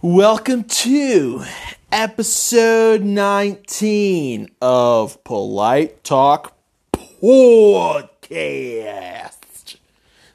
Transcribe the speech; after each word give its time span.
Welcome 0.00 0.62
to 0.62 1.42
episode 1.90 3.02
19 3.02 4.48
of 4.62 5.24
Polite 5.24 6.04
Talk 6.04 6.56
Podcast. 6.92 8.14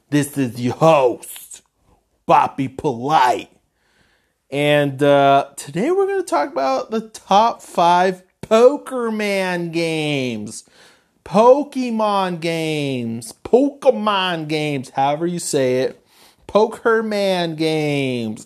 This 0.10 0.38
is 0.38 0.60
your 0.60 0.74
host, 0.74 1.62
Bobby 2.26 2.68
Polite. 2.68 3.52
And 4.52 5.02
uh, 5.02 5.52
today 5.56 5.92
we're 5.92 6.08
going 6.08 6.20
to 6.20 6.30
talk 6.30 6.52
about 6.52 6.92
the 6.92 7.08
top 7.08 7.62
five 7.62 8.22
Pokerman 8.42 9.72
games. 9.72 10.66
Pokemon 11.24 12.42
games. 12.42 13.32
Pokemon 13.46 14.50
games, 14.50 14.90
however 14.90 15.26
you 15.26 15.40
say 15.40 15.84
it. 15.84 16.03
Pokerman 16.54 17.58
games. 17.58 18.46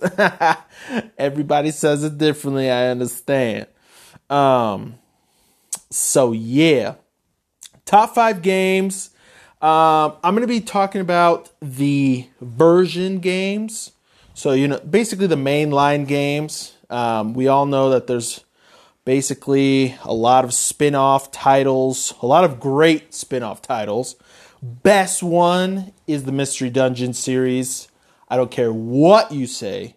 Everybody 1.18 1.72
says 1.72 2.06
it 2.06 2.18
differently, 2.18 2.72
I 2.72 2.88
understand. 2.88 3.68
Um 4.30 4.96
so 5.90 6.32
yeah. 6.32 6.96
Top 7.84 8.16
5 8.16 8.42
games. 8.42 9.10
Um 9.62 10.14
I'm 10.24 10.36
going 10.36 10.42
to 10.42 10.48
be 10.48 10.62
talking 10.62 11.02
about 11.02 11.52
the 11.62 12.28
version 12.40 13.20
games. 13.20 13.92
So 14.34 14.54
you 14.54 14.70
know 14.70 14.80
basically 14.80 15.28
the 15.28 15.36
mainline 15.36 16.08
games. 16.08 16.78
Um 16.90 17.34
we 17.34 17.50
all 17.50 17.66
know 17.66 17.90
that 17.90 18.08
there's 18.08 18.46
basically 19.04 19.98
a 20.04 20.14
lot 20.14 20.46
of 20.46 20.54
spin-off 20.54 21.32
titles, 21.32 22.14
a 22.22 22.26
lot 22.26 22.46
of 22.46 22.60
great 22.60 23.14
spin-off 23.14 23.62
titles. 23.62 24.16
Best 24.62 25.22
one 25.22 25.92
is 26.08 26.24
the 26.24 26.32
Mystery 26.32 26.70
Dungeon 26.70 27.14
series. 27.14 27.90
I 28.28 28.38
don't 28.38 28.52
care 28.52 28.74
what 28.74 29.32
you 29.32 29.48
say. 29.48 29.96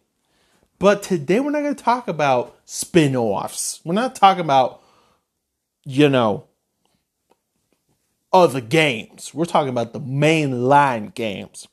But 0.79 1.03
today 1.03 1.41
we're 1.41 1.51
not 1.51 1.63
going 1.63 1.75
to 1.75 1.85
talk 1.85 2.09
about 2.09 2.57
spin 2.65 3.15
offs. 3.15 3.81
We're 3.85 3.95
not 3.95 4.15
talking 4.15 4.45
about, 4.45 4.83
you 5.85 6.09
know, 6.09 6.47
other 8.33 8.61
games. 8.61 9.35
We're 9.35 9.45
talking 9.45 9.69
about 9.69 9.93
the 9.93 10.01
mainline 10.01 11.15
games 11.15 11.69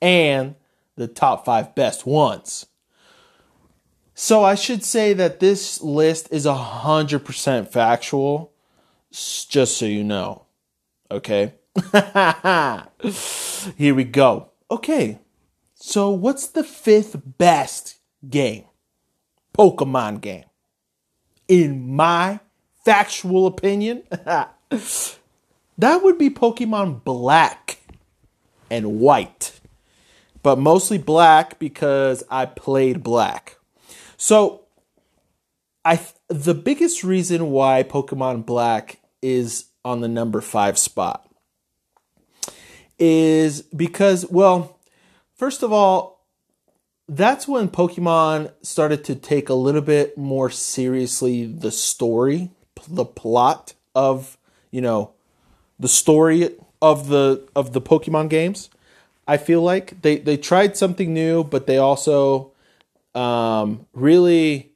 and 0.00 0.54
the 0.96 1.08
top 1.08 1.44
five 1.44 1.74
best 1.74 2.06
ones. 2.06 2.66
So 4.14 4.42
I 4.42 4.54
should 4.54 4.82
say 4.82 5.12
that 5.12 5.40
this 5.40 5.80
list 5.80 6.28
is 6.32 6.44
100% 6.46 7.68
factual, 7.68 8.52
just 9.12 9.76
so 9.76 9.86
you 9.86 10.02
know. 10.02 10.46
Okay? 11.10 11.54
Here 13.76 13.94
we 13.94 14.04
go. 14.04 14.50
Okay, 14.70 15.20
so, 15.88 16.10
what's 16.10 16.48
the 16.48 16.62
fifth 16.62 17.16
best 17.38 17.96
game? 18.28 18.64
Pokemon 19.56 20.20
game. 20.20 20.44
In 21.48 21.96
my 21.96 22.40
factual 22.84 23.46
opinion, 23.46 24.02
that 24.10 24.52
would 25.78 26.18
be 26.18 26.28
Pokemon 26.28 27.04
Black 27.04 27.78
and 28.70 29.00
White. 29.00 29.58
But 30.42 30.58
mostly 30.58 30.98
black 30.98 31.58
because 31.58 32.22
I 32.30 32.44
played 32.44 33.02
black. 33.02 33.56
So, 34.18 34.66
I 35.86 36.00
the 36.28 36.52
biggest 36.52 37.02
reason 37.02 37.50
why 37.50 37.82
Pokemon 37.82 38.44
Black 38.44 39.00
is 39.22 39.70
on 39.86 40.02
the 40.02 40.08
number 40.08 40.42
5 40.42 40.76
spot 40.76 41.26
is 42.98 43.62
because 43.62 44.26
well, 44.26 44.77
First 45.38 45.62
of 45.62 45.72
all, 45.72 46.26
that's 47.08 47.46
when 47.46 47.68
Pokemon 47.68 48.52
started 48.60 49.04
to 49.04 49.14
take 49.14 49.48
a 49.48 49.54
little 49.54 49.80
bit 49.80 50.18
more 50.18 50.50
seriously 50.50 51.46
the 51.46 51.70
story, 51.70 52.50
the 52.88 53.04
plot 53.04 53.74
of, 53.94 54.36
you 54.72 54.80
know, 54.80 55.12
the 55.78 55.88
story 55.88 56.56
of 56.82 57.06
the 57.06 57.48
of 57.54 57.72
the 57.72 57.80
Pokemon 57.80 58.28
games. 58.28 58.68
I 59.28 59.36
feel 59.36 59.62
like 59.62 60.02
they 60.02 60.18
they 60.18 60.36
tried 60.36 60.76
something 60.76 61.14
new, 61.14 61.44
but 61.44 61.68
they 61.68 61.78
also 61.78 62.50
um, 63.14 63.86
really 63.94 64.72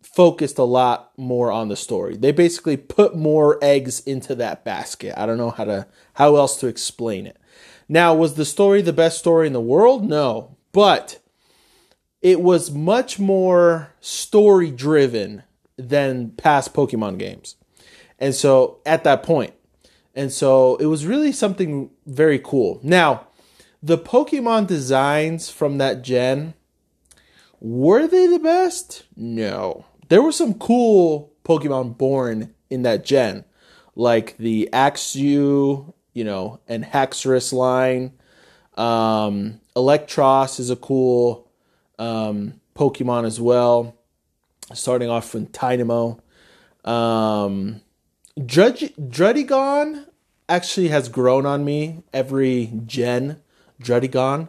focused 0.00 0.58
a 0.58 0.64
lot 0.64 1.10
more 1.16 1.50
on 1.50 1.68
the 1.68 1.76
story. 1.76 2.16
They 2.16 2.30
basically 2.30 2.76
put 2.76 3.16
more 3.16 3.58
eggs 3.60 3.98
into 4.00 4.36
that 4.36 4.64
basket. 4.64 5.20
I 5.20 5.26
don't 5.26 5.38
know 5.38 5.50
how 5.50 5.64
to 5.64 5.88
how 6.14 6.36
else 6.36 6.60
to 6.60 6.68
explain 6.68 7.26
it. 7.26 7.36
Now, 7.88 8.14
was 8.14 8.34
the 8.34 8.44
story 8.44 8.82
the 8.82 8.92
best 8.92 9.18
story 9.18 9.46
in 9.46 9.52
the 9.52 9.60
world? 9.60 10.04
No. 10.04 10.56
But 10.72 11.18
it 12.20 12.42
was 12.42 12.70
much 12.70 13.18
more 13.18 13.94
story 14.00 14.70
driven 14.70 15.42
than 15.76 16.30
past 16.32 16.74
Pokemon 16.74 17.18
games. 17.18 17.56
And 18.18 18.34
so 18.34 18.80
at 18.84 19.04
that 19.04 19.22
point, 19.22 19.54
and 20.14 20.32
so 20.32 20.76
it 20.76 20.86
was 20.86 21.06
really 21.06 21.32
something 21.32 21.90
very 22.06 22.40
cool. 22.40 22.80
Now, 22.82 23.28
the 23.82 23.98
Pokemon 23.98 24.66
designs 24.66 25.48
from 25.48 25.78
that 25.78 26.02
gen, 26.02 26.54
were 27.60 28.08
they 28.08 28.26
the 28.26 28.40
best? 28.40 29.04
No. 29.16 29.84
There 30.08 30.22
were 30.22 30.32
some 30.32 30.54
cool 30.54 31.32
Pokemon 31.44 31.96
born 31.96 32.54
in 32.68 32.82
that 32.82 33.04
gen, 33.04 33.44
like 33.94 34.36
the 34.38 34.68
Axew 34.72 35.94
you 36.12 36.24
know, 36.24 36.60
and 36.68 36.84
Haxorus 36.84 37.52
line. 37.52 38.12
Um, 38.76 39.60
Eelektross 39.74 40.60
is 40.60 40.70
a 40.70 40.76
cool 40.76 41.50
um, 41.98 42.60
Pokemon 42.74 43.24
as 43.24 43.40
well. 43.40 43.96
Starting 44.72 45.08
off 45.08 45.28
from 45.28 45.46
Tynamo. 45.46 46.20
Um, 46.84 47.80
Druddigon 48.38 50.06
actually 50.48 50.88
has 50.88 51.08
grown 51.08 51.46
on 51.46 51.64
me 51.64 52.02
every 52.12 52.72
gen. 52.86 53.40
Druddigon. 53.82 54.48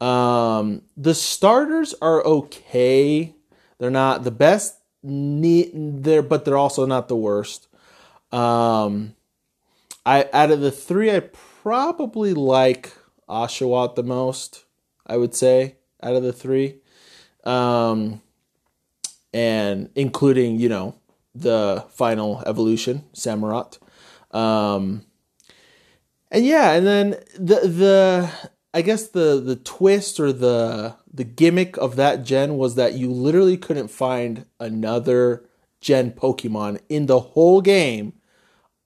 Um, 0.00 0.82
the 0.96 1.14
starters 1.14 1.94
are 2.02 2.24
okay. 2.24 3.34
They're 3.78 3.90
not 3.90 4.24
the 4.24 4.30
best. 4.30 4.76
Neat, 5.04 5.70
there, 5.74 6.22
but 6.22 6.44
they're 6.44 6.56
also 6.56 6.86
not 6.86 7.08
the 7.08 7.16
worst. 7.16 7.66
Um, 8.30 9.14
I 10.04 10.28
out 10.32 10.50
of 10.50 10.60
the 10.60 10.70
three, 10.70 11.14
I 11.14 11.20
probably 11.20 12.34
like 12.34 12.92
Oshawott 13.28 13.94
the 13.94 14.02
most. 14.02 14.64
I 15.06 15.16
would 15.16 15.34
say 15.34 15.76
out 16.02 16.14
of 16.14 16.22
the 16.22 16.32
three, 16.32 16.76
um, 17.44 18.20
and 19.32 19.90
including 19.94 20.58
you 20.58 20.68
know 20.68 20.96
the 21.34 21.84
final 21.90 22.42
evolution, 22.46 23.04
Samurott. 23.14 23.78
Um, 24.32 25.04
and 26.30 26.44
yeah, 26.44 26.72
and 26.72 26.86
then 26.86 27.10
the 27.38 27.60
the 27.66 28.50
I 28.74 28.82
guess 28.82 29.08
the 29.08 29.40
the 29.40 29.56
twist 29.56 30.18
or 30.18 30.32
the 30.32 30.96
the 31.12 31.24
gimmick 31.24 31.76
of 31.76 31.96
that 31.96 32.24
gen 32.24 32.56
was 32.56 32.74
that 32.74 32.94
you 32.94 33.10
literally 33.10 33.56
couldn't 33.56 33.88
find 33.88 34.46
another 34.58 35.44
gen 35.80 36.12
Pokemon 36.12 36.80
in 36.88 37.06
the 37.06 37.20
whole 37.20 37.60
game 37.60 38.14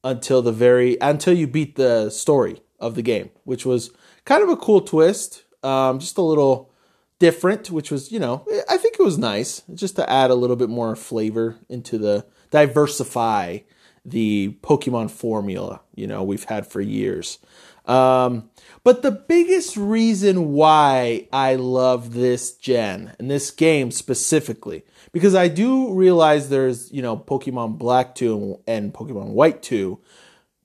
until 0.06 0.40
the 0.40 0.52
very 0.52 0.96
until 1.00 1.34
you 1.34 1.48
beat 1.48 1.74
the 1.74 2.08
story 2.10 2.62
of 2.78 2.94
the 2.94 3.02
game, 3.02 3.30
which 3.44 3.66
was 3.66 3.90
kind 4.24 4.42
of 4.42 4.48
a 4.48 4.56
cool 4.56 4.80
twist, 4.80 5.42
um, 5.64 5.98
just 5.98 6.16
a 6.16 6.22
little 6.22 6.70
different, 7.18 7.70
which 7.70 7.90
was 7.90 8.12
you 8.12 8.20
know 8.20 8.46
I 8.70 8.76
think 8.76 8.96
it 8.98 9.02
was 9.02 9.18
nice 9.18 9.62
just 9.74 9.96
to 9.96 10.08
add 10.08 10.30
a 10.30 10.36
little 10.36 10.56
bit 10.56 10.68
more 10.68 10.94
flavor 10.94 11.56
into 11.68 11.98
the 11.98 12.24
diversify 12.50 13.58
the 14.04 14.56
Pokemon 14.62 15.10
formula 15.10 15.80
you 15.96 16.06
know 16.06 16.22
we've 16.22 16.44
had 16.44 16.66
for 16.66 16.80
years. 16.80 17.38
Um, 17.84 18.50
but 18.84 19.02
the 19.02 19.12
biggest 19.12 19.76
reason 19.76 20.52
why 20.52 21.28
I 21.32 21.54
love 21.54 22.14
this 22.14 22.52
gen 22.52 23.14
and 23.18 23.30
this 23.30 23.50
game 23.50 23.90
specifically, 23.90 24.84
because 25.16 25.34
I 25.34 25.48
do 25.48 25.94
realize 25.94 26.50
there's, 26.50 26.92
you 26.92 27.00
know, 27.00 27.16
Pokemon 27.16 27.78
Black 27.78 28.14
2 28.16 28.60
and 28.66 28.92
Pokemon 28.92 29.28
White 29.28 29.62
2, 29.62 29.98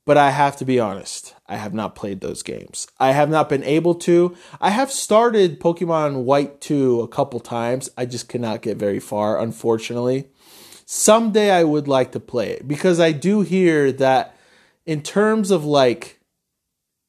but 0.05 0.17
I 0.17 0.31
have 0.31 0.57
to 0.57 0.65
be 0.65 0.77
honest, 0.77 1.33
I 1.47 1.55
have 1.55 1.73
not 1.73 1.95
played 1.95 2.19
those 2.19 2.43
games. 2.43 2.85
I 2.99 3.13
have 3.13 3.29
not 3.29 3.47
been 3.47 3.63
able 3.63 3.95
to. 3.95 4.35
I 4.59 4.71
have 4.71 4.91
started 4.91 5.61
Pokemon 5.61 6.23
White 6.25 6.59
2 6.59 6.99
a 6.99 7.07
couple 7.07 7.39
times. 7.39 7.91
I 7.95 8.05
just 8.05 8.27
cannot 8.27 8.61
get 8.61 8.75
very 8.75 8.99
far, 8.99 9.39
unfortunately. 9.39 10.27
Someday 10.85 11.49
I 11.49 11.63
would 11.63 11.87
like 11.87 12.11
to 12.11 12.19
play 12.19 12.49
it 12.49 12.67
because 12.67 12.99
I 12.99 13.13
do 13.13 13.43
hear 13.43 13.93
that 13.93 14.35
in 14.85 15.01
terms 15.01 15.49
of 15.49 15.63
like 15.63 16.19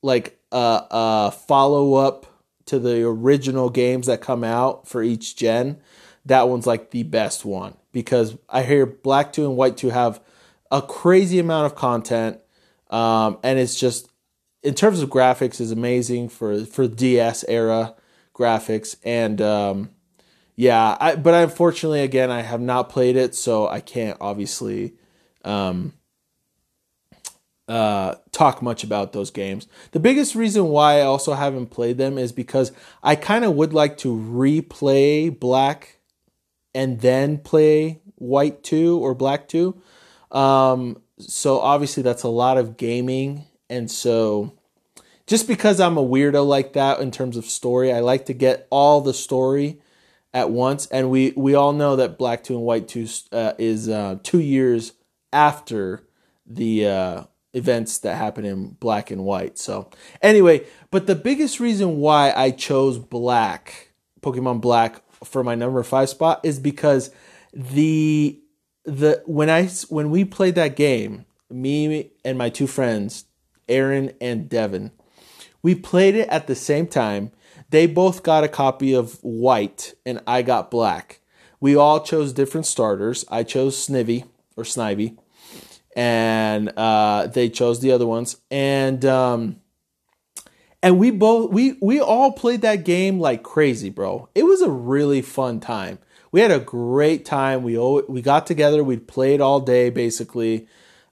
like 0.01 0.39
uh, 0.53 0.55
uh, 0.55 0.87
a, 0.93 1.27
a 1.27 1.31
follow 1.33 1.95
up 1.95 2.25
to 2.67 2.79
the 2.79 3.05
original 3.05 3.69
games 3.69 4.07
that 4.07 4.21
come 4.21 4.45
out 4.45 4.87
for 4.87 5.03
each 5.03 5.35
gen, 5.35 5.81
that 6.27 6.49
one's 6.49 6.67
like 6.67 6.91
the 6.91 7.03
best 7.03 7.45
one 7.45 7.77
because 7.93 8.37
I 8.49 8.63
hear 8.63 8.87
Black 8.87 9.33
2 9.33 9.45
and 9.45 9.57
White 9.57 9.77
2 9.77 9.91
have 9.91 10.21
a 10.71 10.83
crazy 10.83 11.39
amount 11.39 11.67
of 11.67 11.75
content. 11.75 12.39
Um, 12.91 13.39
and 13.43 13.59
it's 13.59 13.79
just, 13.79 14.11
in 14.63 14.75
terms 14.75 15.03
of 15.03 15.11
graphics, 15.11 15.61
is 15.61 15.73
amazing 15.73 16.29
for, 16.29 16.65
for 16.65 16.87
DS 16.87 17.45
era 17.49 17.95
graphics. 18.35 18.97
And, 19.05 19.41
um, 19.41 19.91
yeah, 20.55 20.97
I, 21.01 21.17
but 21.17 21.35
unfortunately, 21.35 22.03
again, 22.03 22.31
I 22.31 22.43
have 22.43 22.61
not 22.61 22.89
played 22.89 23.17
it, 23.17 23.35
so 23.35 23.67
I 23.67 23.81
can't 23.81 24.17
obviously 24.21 24.95
um, 25.45 25.95
uh, 27.67 28.17
talk 28.31 28.63
much 28.63 28.85
about 28.85 29.13
those 29.13 29.31
games. 29.31 29.67
The 29.93 30.01
biggest 30.01 30.35
reason 30.35 30.67
why 30.67 30.99
I 30.99 31.03
also 31.03 31.33
haven't 31.33 31.67
played 31.67 31.99
them 31.99 32.19
is 32.19 32.33
because 32.33 32.71
I 33.03 33.17
kind 33.17 33.45
of 33.45 33.55
would 33.55 33.73
like 33.73 33.97
to 33.99 34.15
replay 34.15 35.39
Black 35.39 35.99
and 36.75 37.01
then 37.01 37.39
play 37.39 38.01
White 38.17 38.63
2 38.63 38.99
or 38.99 39.15
Black 39.15 39.49
2. 39.49 39.81
Um, 40.31 41.03
so 41.19 41.61
obviously, 41.61 42.03
that's 42.03 42.23
a 42.23 42.29
lot 42.29 42.59
of 42.59 42.77
gaming, 42.77 43.45
and 43.69 43.91
so 43.91 44.53
just 45.27 45.47
because 45.47 45.81
I'm 45.81 45.97
a 45.97 46.05
weirdo 46.05 46.47
like 46.47 46.73
that 46.75 47.01
in 47.01 47.11
terms 47.11 47.37
of 47.37 47.45
story, 47.45 47.93
I 47.93 48.01
like 48.01 48.27
to 48.27 48.35
get 48.35 48.67
all 48.71 49.01
the 49.01 49.15
story 49.15 49.81
at 50.35 50.51
once. 50.51 50.87
And 50.87 51.11
we 51.11 51.33
we 51.37 51.55
all 51.55 51.73
know 51.73 51.97
that 51.97 52.19
Black 52.19 52.45
Two 52.45 52.55
and 52.55 52.65
White 52.65 52.89
Two 52.89 53.07
uh, 53.31 53.53
is 53.59 53.89
uh, 53.89 54.19
two 54.23 54.41
years 54.41 54.93
after 55.33 56.07
the 56.47 56.87
uh, 56.87 57.23
events 57.55 57.99
that 57.99 58.17
happen 58.17 58.45
in 58.45 58.77
Black 58.81 59.11
and 59.11 59.25
White. 59.25 59.59
So 59.59 59.91
anyway, 60.21 60.67
but 60.91 61.07
the 61.07 61.15
biggest 61.15 61.61
reason 61.61 61.99
why 61.99 62.33
I 62.35 62.51
chose 62.51 62.99
Black 62.99 63.93
Pokemon 64.21 64.61
Black 64.61 65.03
for 65.25 65.43
my 65.43 65.55
number 65.55 65.83
five 65.83 66.09
spot 66.09 66.41
is 66.43 66.59
because 66.59 67.11
the 67.53 68.41
the 68.85 69.23
when 69.27 69.51
I 69.51 69.67
when 69.89 70.11
we 70.11 70.25
played 70.25 70.55
that 70.57 70.77
game, 70.77 71.27
me 71.51 72.11
and 72.25 72.39
my 72.39 72.51
two 72.51 72.67
friends, 72.67 73.27
Aaron 73.69 74.13
and 74.21 74.49
Devin, 74.49 74.93
we 75.63 75.75
played 75.75 76.15
it 76.15 76.29
at 76.29 76.47
the 76.47 76.55
same 76.55 76.87
time. 76.87 77.31
They 77.71 77.87
both 77.87 78.23
got 78.23 78.45
a 78.45 78.49
copy 78.49 78.93
of 78.93 79.19
White, 79.23 79.95
and 80.05 80.21
I 80.27 80.43
got 80.43 80.71
Black. 80.71 81.21
We 81.61 81.77
all 81.77 82.01
chose 82.01 82.33
different 82.33 82.67
starters. 82.67 83.25
I 83.31 83.45
chose 83.45 83.77
Snivy 83.77 84.27
or 84.57 84.65
Snivy, 84.65 85.17
and 85.97 86.71
uh, 86.77 87.29
they 87.29 87.49
chose 87.49 87.81
the 87.81 87.93
other 87.93 88.07
ones. 88.07 88.37
And 88.51 89.05
um, 89.05 89.62
and 90.83 90.99
we 90.99 91.11
both 91.11 91.51
we 91.51 91.77
we 91.81 92.01
all 92.01 92.33
played 92.33 92.63
that 92.63 92.85
game 92.85 93.21
like 93.21 93.43
crazy, 93.43 93.91
bro. 93.91 94.29
It 94.35 94.45
was 94.45 94.63
a 94.63 94.71
really 94.71 95.23
fun 95.23 95.61
time. 95.61 95.99
We 96.33 96.41
had 96.41 96.51
a 96.51 96.59
great 96.61 97.25
time. 97.25 97.63
We 97.63 97.79
we 97.79 98.23
got 98.23 98.47
together. 98.47 98.83
We 98.83 98.97
played 98.97 99.41
all 99.41 99.61
day 99.61 99.91
basically. 99.91 100.67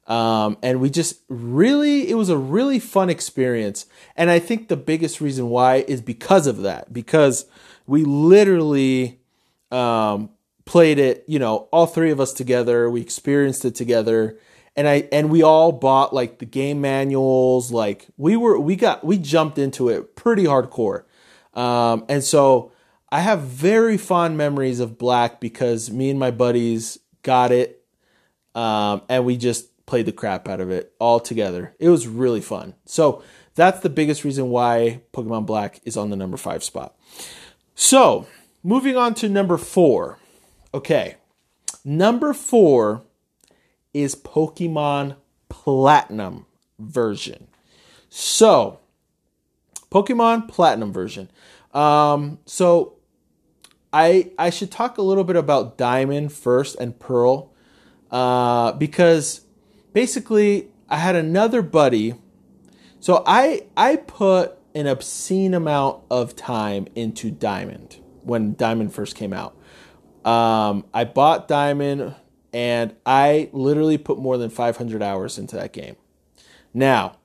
Um, 0.07 0.59
and 0.61 0.81
we 0.81 0.91
just 0.91 1.21
really, 1.29 2.11
it 2.11 2.17
was 2.17 2.31
a 2.31 2.37
really 2.37 2.81
fun 2.81 3.11
experience. 3.11 3.87
And 4.17 4.29
I 4.29 4.41
think 4.41 4.67
the 4.67 4.77
biggest 4.77 5.21
reason 5.21 5.51
why 5.51 5.85
is 5.87 6.01
because 6.01 6.49
of 6.49 6.63
that, 6.63 6.93
because 6.93 7.47
we 7.87 8.03
literally 8.03 9.21
um, 9.71 10.31
played 10.65 10.99
it, 10.99 11.23
you 11.29 11.39
know, 11.39 11.69
all 11.71 11.87
three 11.87 12.11
of 12.11 12.19
us 12.19 12.33
together. 12.33 12.91
We 12.91 13.01
experienced 13.01 13.65
it 13.65 13.77
together. 13.77 14.37
And 14.77 14.89
I 14.89 15.09
and 15.13 15.31
we 15.31 15.43
all 15.43 15.73
bought 15.73 16.15
like 16.15 16.39
the 16.39 16.47
game 16.47 16.81
manuals. 16.81 17.73
Like 17.73 18.07
we 18.17 18.37
were, 18.37 18.59
we 18.59 18.77
got, 18.77 19.05
we 19.05 19.19
jumped 19.19 19.59
into 19.59 19.89
it 19.89 20.17
pretty 20.17 20.45
hardcore. 20.45 21.05
Um, 21.55 22.05
and 22.09 22.23
so 22.23 22.73
I 23.11 23.21
have 23.21 23.41
very 23.41 23.97
fond 23.97 24.37
memories 24.37 24.79
of 24.81 24.97
Black 24.97 25.41
because 25.41 25.91
me 25.91 26.11
and 26.11 26.19
my 26.19 26.31
buddies 26.31 26.99
got 27.23 27.51
it, 27.51 27.85
um, 28.55 29.03
and 29.09 29.25
we 29.25 29.37
just 29.37 29.85
played 29.87 30.07
the 30.07 30.13
crap 30.13 30.49
out 30.49 30.61
of 30.61 30.71
it 30.71 30.95
all 31.01 31.19
together. 31.19 31.75
It 31.81 31.89
was 31.89 32.07
really 32.07 32.41
fun. 32.41 32.75
So 32.87 33.23
that's 33.57 33.81
the 33.81 33.91
biggest 33.91 34.23
reason 34.23 34.51
why 34.51 35.03
Pokemon 35.13 35.47
Black 35.47 35.81
is 35.85 35.97
on 35.97 36.11
the 36.11 36.17
number 36.17 36.37
five 36.37 36.63
spot. 36.63 36.95
So 37.75 38.29
moving 38.63 38.97
on 38.97 39.15
to 39.15 39.29
number 39.29 39.59
four. 39.59 40.19
Okay. 40.73 41.17
Number 41.85 42.33
four 42.33 43.03
is 43.93 44.15
Pokemon 44.15 45.17
Platinum 45.49 46.47
version. 46.79 47.49
So, 48.09 48.81
Pokemon 49.91 50.49
Platinum 50.49 50.93
version. 50.93 51.31
Um, 51.73 52.39
so 52.47 52.95
I 53.93 54.31
I 54.39 54.51
should 54.51 54.71
talk 54.71 54.99
a 54.99 55.03
little 55.03 55.25
bit 55.25 55.37
about 55.37 55.79
Diamond 55.79 56.33
first 56.33 56.77
and 56.77 56.99
Pearl, 56.99 57.53
uh, 58.11 58.73
because 58.73 59.43
basically 59.93 60.69
I 60.89 60.97
had 60.97 61.17
another 61.17 61.63
buddy. 61.63 62.15
So 63.01 63.23
I 63.27 63.67
I 63.77 63.97
put 63.97 64.59
an 64.75 64.87
obscene 64.87 65.55
amount 65.55 66.03
of 66.11 66.37
time 66.37 66.87
into 66.95 67.31
Diamond 67.31 67.97
when 68.23 68.55
Diamond 68.55 68.93
first 68.93 69.17
came 69.17 69.33
out. 69.33 69.57
Um, 70.25 70.85
I 70.93 71.05
bought 71.05 71.49
Diamond 71.49 72.15
and 72.53 72.95
I 73.07 73.49
literally 73.53 73.99
put 73.99 74.19
more 74.19 74.37
than 74.37 74.51
500 74.51 75.03
hours 75.03 75.39
into 75.39 75.57
that 75.57 75.73
game. 75.73 75.97
Now, 76.75 77.17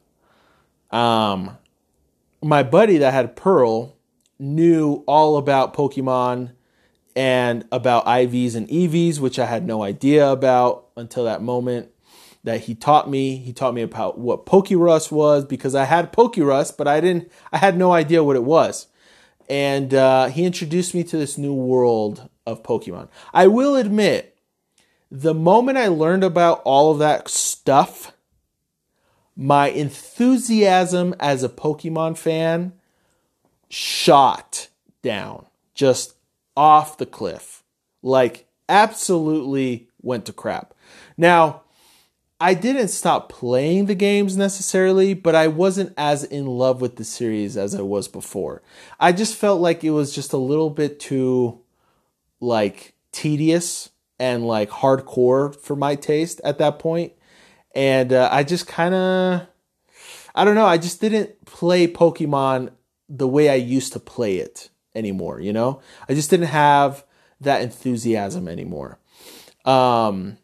um, 0.92 1.57
my 2.42 2.63
buddy 2.63 2.98
that 2.98 3.13
had 3.13 3.36
Pearl 3.36 3.95
knew 4.39 5.04
all 5.07 5.38
about 5.38 5.74
Pokemon 5.74 6.51
and 7.16 7.66
about 7.72 8.06
IVs 8.06 8.56
and 8.56 8.68
EVs, 8.68 9.19
which 9.19 9.39
I 9.39 9.45
had 9.45 9.66
no 9.66 9.83
idea 9.83 10.30
about 10.30 10.88
until 10.98 11.24
that 11.25 11.42
moment 11.42 11.89
that 12.44 12.62
he 12.62 12.75
taught 12.75 13.10
me. 13.10 13.38
He 13.38 13.54
taught 13.54 13.74
me 13.74 13.81
about 13.81 14.18
what 14.18 14.45
Pokerus 14.45 15.12
was 15.12 15.45
because 15.45 15.75
I 15.75 15.86
had 15.86 16.13
Pokerus, 16.13 16.75
but 16.75 16.88
I 16.88 17.00
didn't. 17.01 17.31
I 17.51 17.57
had 17.57 17.77
no 17.77 17.94
idea 17.94 18.24
what 18.24 18.36
it 18.36 18.44
was, 18.44 18.88
and 19.50 19.94
uh, 19.94 20.27
he 20.27 20.45
introduced 20.45 20.94
me 20.94 21.04
to 21.06 21.18
this 21.18 21.38
new 21.38 21.54
world 21.54 22.30
of 22.45 22.63
Pokemon. 22.63 23.10
I 23.33 23.48
will 23.48 23.75
admit, 23.75 24.34
the 25.21 25.33
moment 25.33 25.77
I 25.77 25.88
learned 25.88 26.25
about 26.25 26.62
all 26.65 26.91
of 26.91 27.00
that 27.00 27.29
stuff, 27.29 28.12
my 29.35 29.69
enthusiasm 29.69 31.15
as 31.21 31.41
a 31.41 31.50
Pokemon 31.50 32.17
fan 32.17 32.73
shot 33.69 34.67
down, 35.01 35.45
just 35.73 36.15
off 36.57 36.97
the 36.97 37.06
cliff, 37.06 37.63
like 38.01 38.47
absolutely 38.67 39.88
went 40.01 40.25
to 40.25 40.33
crap. 40.33 40.73
Now 41.15 41.62
I 42.41 42.53
didn't 42.53 42.89
stop 42.89 43.29
playing 43.29 43.85
the 43.85 43.95
games 43.95 44.35
necessarily, 44.35 45.13
but 45.13 45.33
I 45.33 45.47
wasn't 45.47 45.94
as 45.97 46.25
in 46.25 46.45
love 46.45 46.81
with 46.81 46.97
the 46.97 47.06
series 47.06 47.56
as 47.56 47.73
I 47.73 47.81
was 47.81 48.09
before. 48.09 48.62
I 49.00 49.13
just 49.13 49.35
felt 49.35 49.62
like 49.62 49.85
it 49.85 49.91
was 49.91 50.13
just 50.13 50.33
a 50.33 50.38
little 50.38 50.69
bit 50.69 51.00
too 51.00 51.62
like 52.41 52.95
tedious 53.13 53.91
and 54.19 54.45
like 54.48 54.69
hardcore 54.69 55.55
for 55.55 55.75
my 55.75 55.95
taste 55.95 56.41
at 56.43 56.57
that 56.60 56.79
point. 56.79 57.13
And 57.74 58.13
uh, 58.13 58.29
I 58.31 58.43
just 58.43 58.67
kind 58.67 58.95
of 58.95 59.48
I 60.34 60.43
don't 60.43 60.55
know, 60.55 60.65
I 60.65 60.77
just 60.77 61.01
didn't 61.01 61.45
play 61.45 61.88
Pokemon 61.88 62.72
the 63.07 63.27
way 63.27 63.50
I 63.50 63.55
used 63.55 63.93
to 63.93 64.00
play 64.00 64.38
it 64.38 64.69
anymore, 64.93 65.39
you 65.39 65.53
know? 65.53 65.81
I 66.10 66.13
just 66.13 66.29
didn't 66.29 66.48
have 66.48 67.05
that 67.41 67.62
enthusiasm 67.62 68.48
anymore. 68.48 69.00
Um 69.63 70.38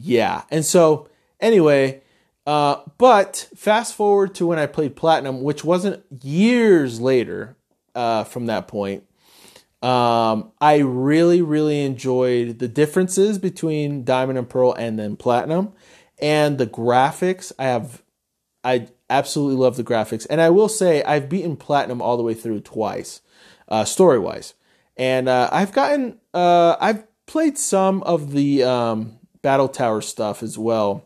yeah. 0.00 0.42
And 0.50 0.64
so, 0.64 1.08
anyway, 1.40 2.02
uh, 2.46 2.82
but 2.96 3.48
fast 3.56 3.94
forward 3.94 4.34
to 4.36 4.46
when 4.46 4.58
I 4.58 4.66
played 4.66 4.96
Platinum, 4.96 5.42
which 5.42 5.64
wasn't 5.64 6.04
years 6.22 7.00
later 7.00 7.56
uh, 7.94 8.24
from 8.24 8.46
that 8.46 8.68
point. 8.68 9.04
Um, 9.80 10.52
I 10.60 10.78
really, 10.78 11.40
really 11.40 11.84
enjoyed 11.84 12.58
the 12.58 12.68
differences 12.68 13.38
between 13.38 14.04
Diamond 14.04 14.38
and 14.38 14.48
Pearl 14.48 14.72
and 14.72 14.98
then 14.98 15.16
Platinum, 15.16 15.72
and 16.20 16.58
the 16.58 16.66
graphics. 16.66 17.52
I 17.58 17.64
have, 17.64 18.02
I 18.64 18.88
absolutely 19.08 19.56
love 19.56 19.76
the 19.76 19.84
graphics, 19.84 20.26
and 20.28 20.40
I 20.40 20.50
will 20.50 20.68
say 20.68 21.02
I've 21.04 21.28
beaten 21.28 21.56
Platinum 21.56 22.02
all 22.02 22.16
the 22.16 22.24
way 22.24 22.34
through 22.34 22.60
twice, 22.60 23.20
uh, 23.68 23.84
story 23.84 24.18
wise, 24.18 24.54
and 24.96 25.28
uh, 25.28 25.48
I've 25.52 25.72
gotten, 25.72 26.18
uh, 26.34 26.76
I've 26.80 27.04
played 27.26 27.56
some 27.56 28.02
of 28.02 28.32
the 28.32 28.64
um, 28.64 29.18
Battle 29.42 29.68
Tower 29.68 30.00
stuff 30.00 30.42
as 30.42 30.58
well 30.58 31.04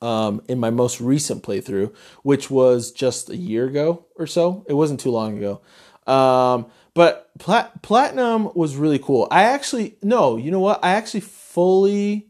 um, 0.00 0.42
in 0.48 0.58
my 0.58 0.70
most 0.70 1.00
recent 1.00 1.42
playthrough, 1.42 1.94
which 2.22 2.50
was 2.50 2.92
just 2.92 3.30
a 3.30 3.36
year 3.36 3.66
ago 3.66 4.06
or 4.16 4.26
so. 4.26 4.64
It 4.68 4.74
wasn't 4.74 5.00
too 5.00 5.10
long 5.10 5.38
ago. 5.38 5.60
Um, 6.06 6.66
but 6.94 7.30
Plat- 7.38 7.82
Platinum 7.82 8.50
was 8.54 8.76
really 8.76 8.98
cool. 8.98 9.28
I 9.30 9.44
actually, 9.44 9.96
no, 10.02 10.36
you 10.36 10.50
know 10.50 10.60
what? 10.60 10.84
I 10.84 10.92
actually 10.92 11.20
fully 11.20 12.28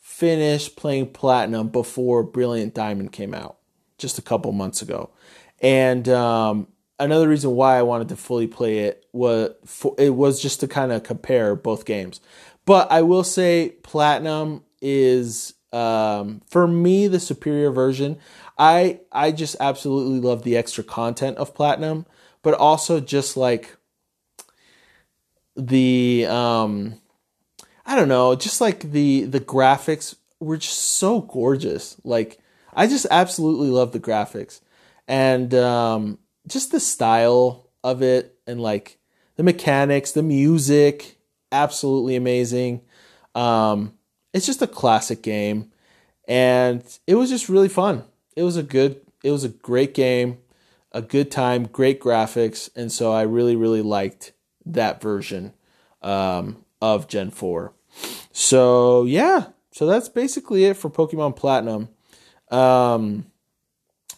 finished 0.00 0.76
playing 0.76 1.12
Platinum 1.12 1.68
before 1.68 2.22
Brilliant 2.22 2.74
Diamond 2.74 3.12
came 3.12 3.34
out 3.34 3.58
just 3.98 4.18
a 4.18 4.22
couple 4.22 4.50
months 4.52 4.82
ago. 4.82 5.10
And 5.60 6.08
um, 6.08 6.68
another 6.98 7.28
reason 7.28 7.50
why 7.52 7.78
I 7.78 7.82
wanted 7.82 8.08
to 8.10 8.16
fully 8.16 8.46
play 8.46 8.80
it 8.80 9.06
was 9.12 9.52
for, 9.64 9.94
it 9.98 10.10
was 10.10 10.40
just 10.40 10.60
to 10.60 10.68
kind 10.68 10.92
of 10.92 11.02
compare 11.02 11.54
both 11.54 11.84
games. 11.84 12.20
But 12.64 12.90
I 12.90 13.02
will 13.02 13.24
say 13.24 13.74
Platinum 13.82 14.64
is 14.80 15.54
um, 15.72 16.42
for 16.48 16.66
me 16.66 17.08
the 17.08 17.20
superior 17.20 17.70
version. 17.70 18.18
I 18.56 19.00
I 19.12 19.32
just 19.32 19.56
absolutely 19.60 20.20
love 20.20 20.42
the 20.42 20.56
extra 20.56 20.84
content 20.84 21.38
of 21.38 21.54
Platinum, 21.54 22.06
but 22.42 22.54
also 22.54 23.00
just 23.00 23.36
like 23.36 23.76
the 25.58 26.24
um 26.26 27.00
I 27.84 27.96
don't 27.96 28.08
know, 28.08 28.34
just 28.36 28.60
like 28.60 28.92
the 28.92 29.24
the 29.24 29.40
graphics 29.40 30.14
were 30.40 30.56
just 30.56 30.78
so 30.78 31.20
gorgeous. 31.20 31.96
Like 32.04 32.38
I 32.72 32.86
just 32.86 33.06
absolutely 33.10 33.68
love 33.68 33.92
the 33.92 34.00
graphics 34.00 34.60
and 35.08 35.52
um 35.54 36.18
just 36.46 36.70
the 36.70 36.80
style 36.80 37.68
of 37.82 38.02
it 38.02 38.38
and 38.46 38.60
like 38.60 38.98
the 39.36 39.42
mechanics, 39.42 40.12
the 40.12 40.22
music, 40.22 41.18
absolutely 41.50 42.14
amazing. 42.14 42.82
Um 43.34 43.94
it's 44.32 44.46
just 44.46 44.62
a 44.62 44.66
classic 44.66 45.22
game 45.22 45.72
and 46.28 46.84
it 47.06 47.16
was 47.16 47.30
just 47.30 47.48
really 47.48 47.68
fun. 47.68 48.04
It 48.36 48.44
was 48.44 48.56
a 48.56 48.62
good 48.62 49.00
it 49.24 49.32
was 49.32 49.42
a 49.42 49.48
great 49.48 49.94
game, 49.94 50.38
a 50.92 51.02
good 51.02 51.32
time, 51.32 51.64
great 51.64 52.00
graphics, 52.00 52.70
and 52.76 52.92
so 52.92 53.12
I 53.12 53.22
really 53.22 53.56
really 53.56 53.82
liked 53.82 54.32
that 54.74 55.00
version 55.00 55.52
um, 56.02 56.64
of 56.80 57.08
Gen 57.08 57.30
4. 57.30 57.72
So, 58.32 59.04
yeah, 59.04 59.48
so 59.72 59.86
that's 59.86 60.08
basically 60.08 60.64
it 60.64 60.76
for 60.76 60.90
Pokemon 60.90 61.36
Platinum. 61.36 61.88
Um, 62.50 63.26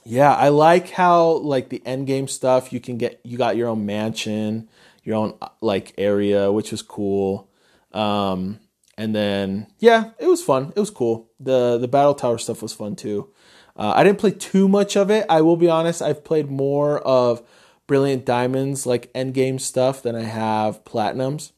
yeah, 0.04 0.34
I 0.34 0.48
like 0.48 0.90
how 0.90 1.32
like 1.38 1.68
the 1.68 1.82
end 1.84 2.06
game 2.06 2.28
stuff 2.28 2.72
you 2.72 2.80
can 2.80 2.96
get 2.96 3.20
you 3.24 3.36
got 3.36 3.56
your 3.56 3.68
own 3.68 3.84
mansion, 3.84 4.68
your 5.04 5.16
own 5.16 5.34
like 5.60 5.92
area, 5.98 6.50
which 6.50 6.70
was 6.70 6.82
cool. 6.82 7.50
Um, 7.92 8.60
and 8.96 9.14
then 9.14 9.66
yeah, 9.78 10.10
it 10.18 10.26
was 10.26 10.42
fun. 10.42 10.72
It 10.74 10.80
was 10.80 10.90
cool. 10.90 11.30
the 11.38 11.78
The 11.78 11.88
battle 11.88 12.14
tower 12.14 12.38
stuff 12.38 12.62
was 12.62 12.72
fun 12.72 12.96
too. 12.96 13.30
Uh, 13.76 13.92
I 13.94 14.04
didn't 14.04 14.18
play 14.18 14.32
too 14.32 14.68
much 14.68 14.96
of 14.96 15.10
it. 15.10 15.26
I 15.28 15.42
will 15.42 15.56
be 15.56 15.68
honest. 15.68 16.02
I've 16.02 16.24
played 16.24 16.50
more 16.50 16.98
of 17.00 17.42
Brilliant 17.90 18.24
Diamonds 18.24 18.86
like 18.86 19.10
end 19.16 19.34
game 19.34 19.58
stuff 19.58 20.00
than 20.00 20.14
I 20.14 20.22
have 20.22 20.84
Platinums. 20.84 21.50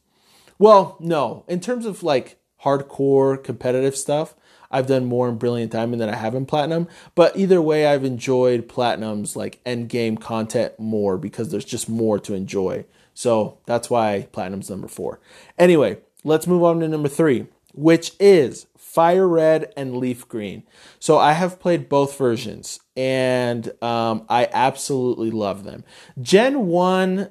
Well, 0.57 0.97
no. 0.99 1.45
In 1.47 1.59
terms 1.59 1.85
of 1.85 2.01
like 2.01 2.39
hardcore 2.63 3.43
competitive 3.43 3.95
stuff, 3.95 4.33
I've 4.71 4.87
done 4.87 5.05
more 5.05 5.29
in 5.29 5.37
Brilliant 5.37 5.71
Diamond 5.71 6.01
than 6.01 6.09
I 6.09 6.15
have 6.15 6.33
in 6.33 6.47
Platinum. 6.47 6.87
But 7.13 7.37
either 7.37 7.61
way, 7.61 7.85
I've 7.85 8.03
enjoyed 8.03 8.67
Platinum's 8.67 9.35
like 9.35 9.59
end 9.63 9.89
game 9.89 10.17
content 10.17 10.79
more 10.79 11.19
because 11.19 11.51
there's 11.51 11.63
just 11.65 11.87
more 11.87 12.17
to 12.21 12.33
enjoy. 12.33 12.85
So 13.13 13.59
that's 13.67 13.91
why 13.91 14.27
Platinum's 14.31 14.71
number 14.71 14.87
four. 14.87 15.19
Anyway, 15.59 15.99
let's 16.23 16.47
move 16.47 16.63
on 16.63 16.79
to 16.79 16.87
number 16.87 17.09
three, 17.09 17.45
which 17.75 18.13
is 18.19 18.65
Fire 18.93 19.27
Red 19.27 19.73
and 19.75 19.97
Leaf 19.97 20.27
Green. 20.27 20.61
So 20.99 21.17
I 21.17 21.31
have 21.31 21.59
played 21.59 21.89
both 21.89 22.15
versions 22.15 22.79
and 22.95 23.71
um, 23.81 24.23
I 24.29 24.47
absolutely 24.53 25.31
love 25.31 25.63
them. 25.63 25.83
Gen 26.21 26.67
1 26.67 27.27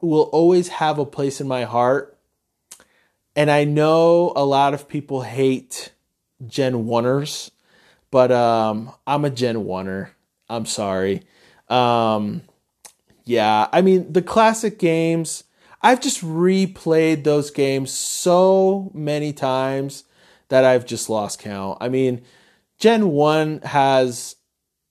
will 0.00 0.22
always 0.32 0.68
have 0.68 0.98
a 0.98 1.04
place 1.04 1.42
in 1.42 1.46
my 1.46 1.64
heart 1.64 2.18
and 3.36 3.50
I 3.50 3.64
know 3.64 4.32
a 4.34 4.46
lot 4.46 4.72
of 4.72 4.88
people 4.88 5.20
hate 5.20 5.92
Gen 6.46 6.86
1ers, 6.86 7.50
but 8.10 8.32
um, 8.32 8.90
I'm 9.06 9.26
a 9.26 9.30
Gen 9.30 9.56
1er. 9.56 10.08
I'm 10.48 10.64
sorry. 10.64 11.22
Um, 11.68 12.40
yeah, 13.26 13.68
I 13.74 13.82
mean, 13.82 14.10
the 14.10 14.22
classic 14.22 14.78
games, 14.78 15.44
I've 15.82 16.00
just 16.00 16.22
replayed 16.24 17.24
those 17.24 17.50
games 17.50 17.90
so 17.90 18.90
many 18.94 19.34
times 19.34 20.04
that 20.48 20.64
I've 20.64 20.86
just 20.86 21.10
lost 21.10 21.40
count. 21.40 21.78
I 21.80 21.88
mean, 21.88 22.22
Gen 22.78 23.10
1 23.10 23.60
has 23.64 24.36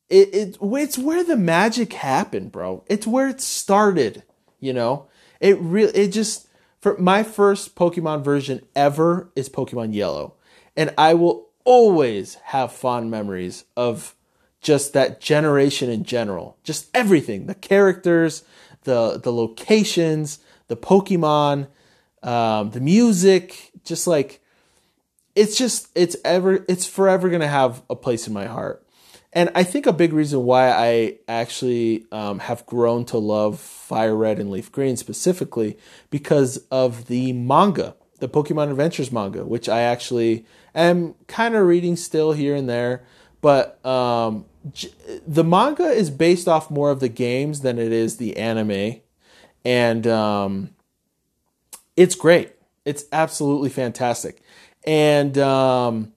it, 0.10 0.34
it 0.34 0.58
it's 0.62 0.98
where 0.98 1.24
the 1.24 1.38
magic 1.38 1.94
happened, 1.94 2.52
bro. 2.52 2.84
It's 2.88 3.08
where 3.08 3.28
it 3.28 3.42
started, 3.42 4.24
you 4.60 4.74
know? 4.74 5.08
It 5.40 5.58
really 5.60 5.94
it 5.94 6.10
just 6.10 6.48
for 6.80 6.98
my 6.98 7.24
first 7.24 7.76
Pokemon 7.76 8.24
version 8.24 8.62
ever 8.76 9.32
is 9.36 9.50
Pokemon 9.50 9.94
Yellow. 9.94 10.36
And 10.76 10.94
I 10.98 11.14
will 11.14 11.50
always 11.66 12.36
have 12.36 12.72
fond 12.72 13.12
memories 13.12 13.66
of 13.76 14.16
just 14.62 14.94
that 14.94 15.20
generation 15.20 15.90
in 15.90 16.04
general. 16.04 16.58
Just 16.64 16.88
everything. 16.94 17.46
The 17.48 17.56
characters, 17.56 18.44
the 18.84 19.20
the 19.22 19.34
locations, 19.34 20.40
the 20.68 20.78
Pokemon, 20.78 21.68
um, 22.24 22.72
the 22.72 22.82
music, 22.82 23.72
just 23.84 24.08
like 24.08 24.42
it's 25.38 25.56
just 25.56 25.88
it's 25.94 26.18
ever 26.26 26.66
it's 26.68 26.88
forever 26.88 27.30
gonna 27.30 27.48
have 27.48 27.84
a 27.90 27.96
place 27.96 28.28
in 28.28 28.34
my 28.34 28.48
heart. 28.48 28.84
And 29.34 29.52
I 29.54 29.64
think 29.64 29.86
a 29.86 29.94
big 29.94 30.12
reason 30.12 30.44
why 30.46 30.72
I 30.72 31.20
actually 31.28 32.06
um, 32.12 32.40
have 32.40 32.66
grown 32.66 33.06
to 33.06 33.20
love 33.20 33.60
Fire 33.60 34.16
Red 34.16 34.40
and 34.40 34.50
Leaf 34.50 34.72
Green 34.72 34.98
specifically 34.98 35.78
because 36.10 36.58
of 36.72 37.06
the 37.06 37.34
manga, 37.34 37.96
the 38.18 38.28
Pokemon 38.28 38.72
Adventures 38.72 39.12
manga, 39.12 39.46
which 39.46 39.70
I 39.70 39.82
actually 39.82 40.46
am 40.74 41.14
kind 41.28 41.54
of 41.54 41.68
reading 41.68 41.98
still 41.98 42.32
here 42.32 42.56
and 42.56 42.68
there. 42.68 43.04
But 43.40 43.86
um, 43.86 44.46
the 45.28 45.44
manga 45.44 45.86
is 45.86 46.10
based 46.10 46.48
off 46.48 46.72
more 46.72 46.90
of 46.90 47.00
the 47.00 47.10
games 47.10 47.62
than 47.62 47.78
it 47.78 47.92
is 47.92 48.18
the 48.18 48.38
anime. 48.38 49.02
And 49.64 50.08
um, 50.08 50.72
it's 51.96 52.16
great. 52.16 52.54
It's 52.86 53.04
absolutely 53.12 53.70
fantastic. 53.70 54.42
And 54.88 55.38
um, 55.38 56.14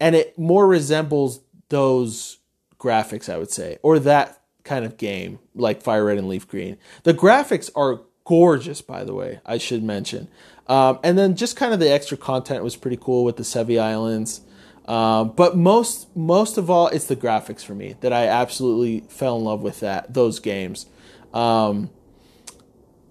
and 0.00 0.16
it 0.16 0.36
more 0.36 0.66
resembles 0.66 1.40
those 1.68 2.38
graphics, 2.78 3.32
I 3.32 3.38
would 3.38 3.50
say, 3.52 3.78
or 3.82 4.00
that 4.00 4.40
kind 4.64 4.84
of 4.84 4.96
game 4.96 5.38
like 5.54 5.82
Fire 5.82 6.06
Red 6.06 6.18
and 6.18 6.28
Leaf 6.28 6.48
Green. 6.48 6.76
The 7.04 7.14
graphics 7.14 7.70
are 7.76 8.00
gorgeous, 8.24 8.82
by 8.82 9.04
the 9.04 9.14
way, 9.14 9.40
I 9.46 9.58
should 9.58 9.82
mention. 9.82 10.28
Um, 10.66 10.98
and 11.02 11.18
then 11.18 11.36
just 11.36 11.56
kind 11.56 11.72
of 11.72 11.80
the 11.80 11.90
extra 11.90 12.16
content 12.16 12.64
was 12.64 12.76
pretty 12.76 12.98
cool 13.00 13.24
with 13.24 13.36
the 13.36 13.42
Sevii 13.42 13.80
Islands. 13.80 14.40
Um, 14.86 15.30
but 15.30 15.56
most 15.56 16.14
most 16.16 16.58
of 16.58 16.68
all, 16.68 16.88
it's 16.88 17.06
the 17.06 17.16
graphics 17.16 17.64
for 17.64 17.74
me 17.74 17.94
that 18.00 18.12
I 18.12 18.26
absolutely 18.26 19.00
fell 19.08 19.36
in 19.36 19.44
love 19.44 19.62
with 19.62 19.80
that 19.80 20.12
those 20.12 20.40
games. 20.40 20.86
Um, 21.32 21.90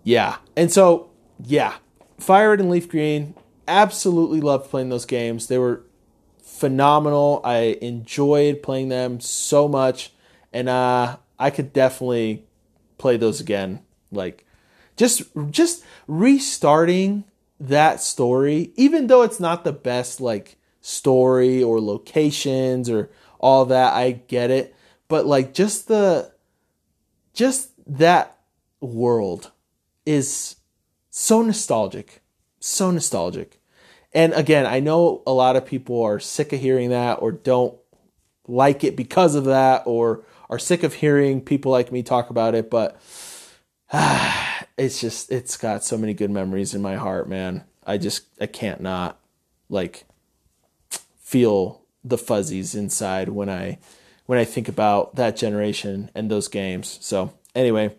yeah, 0.04 0.38
and 0.58 0.72
so 0.72 1.12
yeah, 1.40 1.76
Fire 2.20 2.50
Red 2.50 2.60
and 2.60 2.70
Leaf 2.70 2.90
Green, 2.90 3.36
absolutely 3.68 4.42
loved 4.42 4.70
playing 4.70 4.90
those 4.90 5.06
games. 5.06 5.48
They 5.48 5.58
were 5.58 5.84
phenomenal. 6.42 7.42
I 7.44 7.78
enjoyed 7.82 8.62
playing 8.62 8.90
them 8.90 9.20
so 9.20 9.68
much, 9.68 10.12
and 10.54 10.70
uh, 10.70 11.18
I 11.40 11.50
could 11.50 11.74
definitely 11.74 12.46
play 12.98 13.18
those 13.18 13.40
again. 13.40 13.82
Like, 14.12 14.46
just 14.96 15.24
just 15.50 15.84
restarting 16.08 17.24
that 17.60 18.02
story, 18.02 18.72
even 18.76 19.08
though 19.08 19.22
it's 19.22 19.40
not 19.40 19.64
the 19.64 19.72
best 19.72 20.20
like 20.20 20.58
story 20.82 21.64
or 21.64 21.80
locations 21.80 22.90
or 22.90 23.10
all 23.40 23.66
that. 23.66 23.94
I 23.94 24.12
get 24.12 24.52
it, 24.52 24.76
but 25.08 25.26
like 25.26 25.54
just 25.54 25.88
the 25.88 26.32
just 27.34 27.72
that 27.88 28.38
world 28.80 29.52
is 30.06 30.58
so 31.10 31.42
nostalgic, 31.42 32.21
so 32.62 32.92
nostalgic. 32.92 33.60
And 34.14 34.34
again, 34.34 34.66
I 34.66 34.80
know 34.80 35.24
a 35.26 35.32
lot 35.32 35.56
of 35.56 35.66
people 35.66 36.02
are 36.04 36.20
sick 36.20 36.54
of 36.54 36.60
hearing 36.60 36.90
that 36.90 37.16
or 37.16 37.32
don't 37.32 37.78
like 38.48 38.84
it 38.84 38.96
because 38.96 39.36
of 39.36 39.46
that 39.46 39.84
or 39.86 40.24
are 40.50 40.60
sick 40.60 40.84
of 40.84 40.96
hearing 40.96 41.42
people 41.42 41.72
like 41.72 41.92
me 41.92 42.04
talk 42.04 42.30
about 42.30 42.56
it, 42.56 42.70
but 42.70 43.00
ah, 43.92 44.66
it's 44.78 45.00
just 45.00 45.32
it's 45.32 45.58
got 45.58 45.84
so 45.84 45.98
many 45.98 46.14
good 46.14 46.32
memories 46.32 46.74
in 46.74 46.82
my 46.82 46.96
heart, 46.96 47.30
man. 47.30 47.64
I 47.86 47.98
just 47.98 48.24
I 48.40 48.48
can't 48.48 48.82
not 48.82 49.20
like 49.70 50.06
feel 51.20 51.82
the 52.04 52.18
fuzzies 52.18 52.76
inside 52.76 53.30
when 53.30 53.50
I 53.50 53.80
when 54.26 54.38
I 54.38 54.46
think 54.46 54.68
about 54.68 55.16
that 55.16 55.38
generation 55.38 56.12
and 56.14 56.30
those 56.30 56.48
games. 56.48 56.98
So, 57.02 57.34
anyway, 57.56 57.96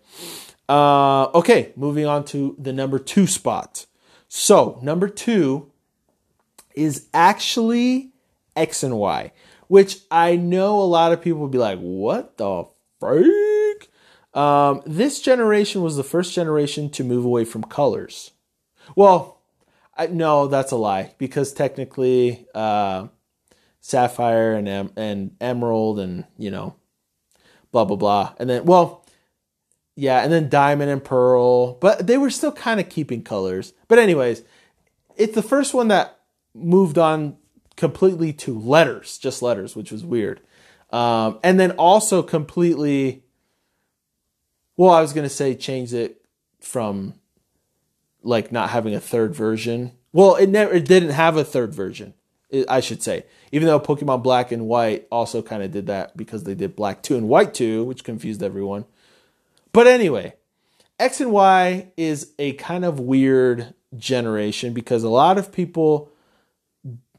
uh 0.69 1.25
okay, 1.33 1.73
moving 1.75 2.05
on 2.05 2.23
to 2.25 2.55
the 2.59 2.73
number 2.73 2.99
2 2.99 3.25
spot. 3.27 3.87
So, 4.35 4.79
number 4.81 5.09
2 5.09 5.71
is 6.73 7.07
actually 7.13 8.13
X 8.55 8.81
and 8.81 8.97
Y, 8.97 9.31
which 9.67 9.99
I 10.09 10.37
know 10.37 10.81
a 10.81 10.89
lot 10.89 11.11
of 11.11 11.21
people 11.21 11.41
would 11.41 11.51
be 11.51 11.59
like, 11.59 11.77
what 11.77 12.37
the 12.37 12.65
freak? 12.99 13.91
Um, 14.33 14.81
this 14.87 15.21
generation 15.21 15.83
was 15.83 15.97
the 15.97 16.03
first 16.03 16.33
generation 16.33 16.89
to 16.89 17.03
move 17.03 17.23
away 17.23 17.45
from 17.45 17.63
colors. 17.63 18.31
Well, 18.95 19.39
I, 19.95 20.07
no, 20.07 20.47
that's 20.47 20.71
a 20.71 20.77
lie 20.77 21.13
because 21.19 21.53
technically, 21.53 22.47
uh, 22.55 23.09
Sapphire 23.81 24.53
and 24.55 24.67
em- 24.67 24.93
and 24.95 25.35
Emerald 25.41 25.99
and 25.99 26.25
you 26.39 26.49
know, 26.49 26.75
blah 27.71 27.85
blah 27.85 27.97
blah, 27.97 28.33
and 28.39 28.49
then 28.49 28.65
well, 28.65 29.02
yeah, 29.95 30.23
and 30.23 30.31
then 30.31 30.49
Diamond 30.49 30.89
and 30.89 31.03
Pearl, 31.03 31.73
but 31.75 32.07
they 32.07 32.17
were 32.17 32.29
still 32.29 32.51
kind 32.51 32.79
of 32.79 32.89
keeping 32.89 33.23
colors. 33.23 33.73
But 33.87 33.99
anyways, 33.99 34.43
it's 35.15 35.35
the 35.35 35.43
first 35.43 35.73
one 35.73 35.89
that 35.89 36.19
moved 36.53 36.97
on 36.97 37.37
completely 37.75 38.33
to 38.33 38.57
letters, 38.57 39.17
just 39.17 39.41
letters, 39.41 39.75
which 39.75 39.91
was 39.91 40.03
weird. 40.03 40.41
Um, 40.91 41.39
and 41.43 41.59
then 41.59 41.71
also 41.71 42.21
completely, 42.23 43.23
well, 44.77 44.91
I 44.91 45.01
was 45.01 45.13
to 45.13 45.29
say 45.29 45.55
change 45.55 45.93
it 45.93 46.23
from 46.59 47.15
like 48.23 48.51
not 48.51 48.69
having 48.69 48.95
a 48.95 48.99
third 48.99 49.35
version. 49.35 49.91
Well, 50.11 50.35
it 50.35 50.49
never 50.49 50.73
it 50.73 50.85
didn't 50.85 51.09
have 51.09 51.37
a 51.37 51.43
third 51.43 51.73
version. 51.73 52.13
I 52.69 52.81
should 52.81 53.01
say, 53.01 53.25
even 53.51 53.67
though 53.67 53.79
Pokemon 53.79 54.21
Black 54.21 54.51
and 54.51 54.67
White 54.67 55.07
also 55.11 55.41
kind 55.41 55.63
of 55.63 55.71
did 55.71 55.87
that 55.87 56.15
because 56.15 56.43
they 56.43 56.53
did 56.53 56.75
Black 56.75 57.01
2 57.01 57.17
and 57.17 57.27
White 57.27 57.55
2, 57.55 57.83
which 57.83 58.03
confused 58.03 58.43
everyone. 58.43 58.85
But 59.73 59.87
anyway, 59.87 60.35
X 60.99 61.19
and 61.19 61.31
Y 61.31 61.91
is 61.97 62.33
a 62.39 62.53
kind 62.53 62.85
of 62.85 62.99
weird 62.99 63.73
generation 63.97 64.73
because 64.73 65.03
a 65.03 65.09
lot 65.09 65.37
of 65.37 65.51
people, 65.51 66.11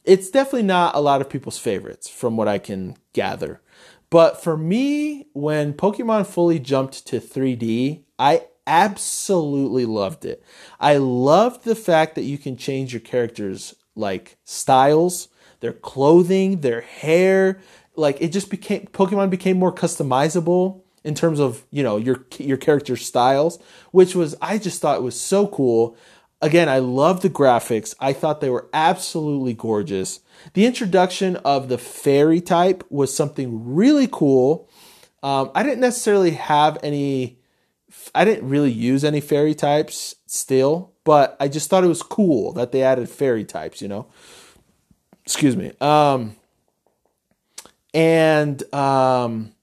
it's 0.05 0.31
definitely 0.31 0.63
not 0.63 0.95
a 0.95 1.01
lot 1.01 1.21
of 1.21 1.29
people's 1.29 1.59
favorites 1.59 2.09
from 2.09 2.37
what 2.37 2.49
I 2.49 2.59
can 2.59 2.97
gather. 3.13 3.61
But 4.09 4.43
for 4.43 4.57
me, 4.57 5.27
when 5.33 5.75
Pokemon 5.75 6.27
fully 6.27 6.61
jumped 6.61 7.07
to 7.09 7.21
3D, 7.21 8.05
I 8.19 8.45
absolutely 8.67 9.85
loved 9.85 10.25
it. 10.25 10.43
I 10.79 10.97
loved 10.97 11.65
the 11.65 11.75
fact 11.75 12.15
that 12.15 12.23
you 12.23 12.39
can 12.39 12.57
change 12.57 12.93
your 12.93 13.01
characters 13.01 13.75
like 13.97 14.39
styles, 14.45 15.29
their 15.59 15.73
clothing, 15.73 16.61
their 16.61 16.83
hair. 16.83 17.61
Like 17.97 18.19
it 18.21 18.29
just 18.29 18.51
became 18.51 18.87
Pokemon 18.87 19.31
became 19.31 19.59
more 19.59 19.75
customizable 19.75 20.84
in 21.05 21.15
terms 21.15 21.39
of 21.39 21.65
you 21.71 21.83
know 21.83 21.97
your 21.97 22.25
your 22.39 22.57
character 22.57 22.97
styles, 22.97 23.59
which 23.93 24.15
was 24.15 24.35
I 24.41 24.59
just 24.59 24.81
thought 24.81 25.03
was 25.03 25.21
so 25.21 25.47
cool. 25.47 25.97
Again, 26.43 26.69
I 26.69 26.79
love 26.79 27.23
the 27.23 27.31
graphics. 27.31 27.95
I 28.01 28.13
thought 28.13 28.41
they 28.41 28.51
were 28.51 28.69
absolutely 28.75 29.55
gorgeous. 29.55 30.21
The 30.55 30.67
introduction 30.67 31.37
of 31.37 31.69
the 31.69 31.79
fairy 31.79 32.41
type 32.41 32.85
was 32.91 33.15
something 33.15 33.75
really 33.75 34.09
cool. 34.11 34.69
Um, 35.23 35.51
I 35.55 35.63
didn't 35.63 35.81
necessarily 35.81 36.33
have 36.33 36.79
any. 36.83 37.39
I 38.15 38.25
didn't 38.25 38.49
really 38.49 38.73
use 38.73 39.05
any 39.05 39.21
fairy 39.21 39.55
types 39.55 40.17
still, 40.27 40.93
but 41.05 41.37
I 41.39 41.49
just 41.49 41.71
thought 41.71 41.85
it 41.85 41.89
was 41.89 42.03
cool 42.03 42.53
that 42.55 42.73
they 42.73 42.83
added 42.83 43.09
fairy 43.09 43.45
types. 43.45 43.81
You 43.81 43.89
know, 43.89 44.07
excuse 45.25 45.57
me. 45.57 45.73
Um, 45.81 46.37
and 47.95 48.75
um, 48.75 49.54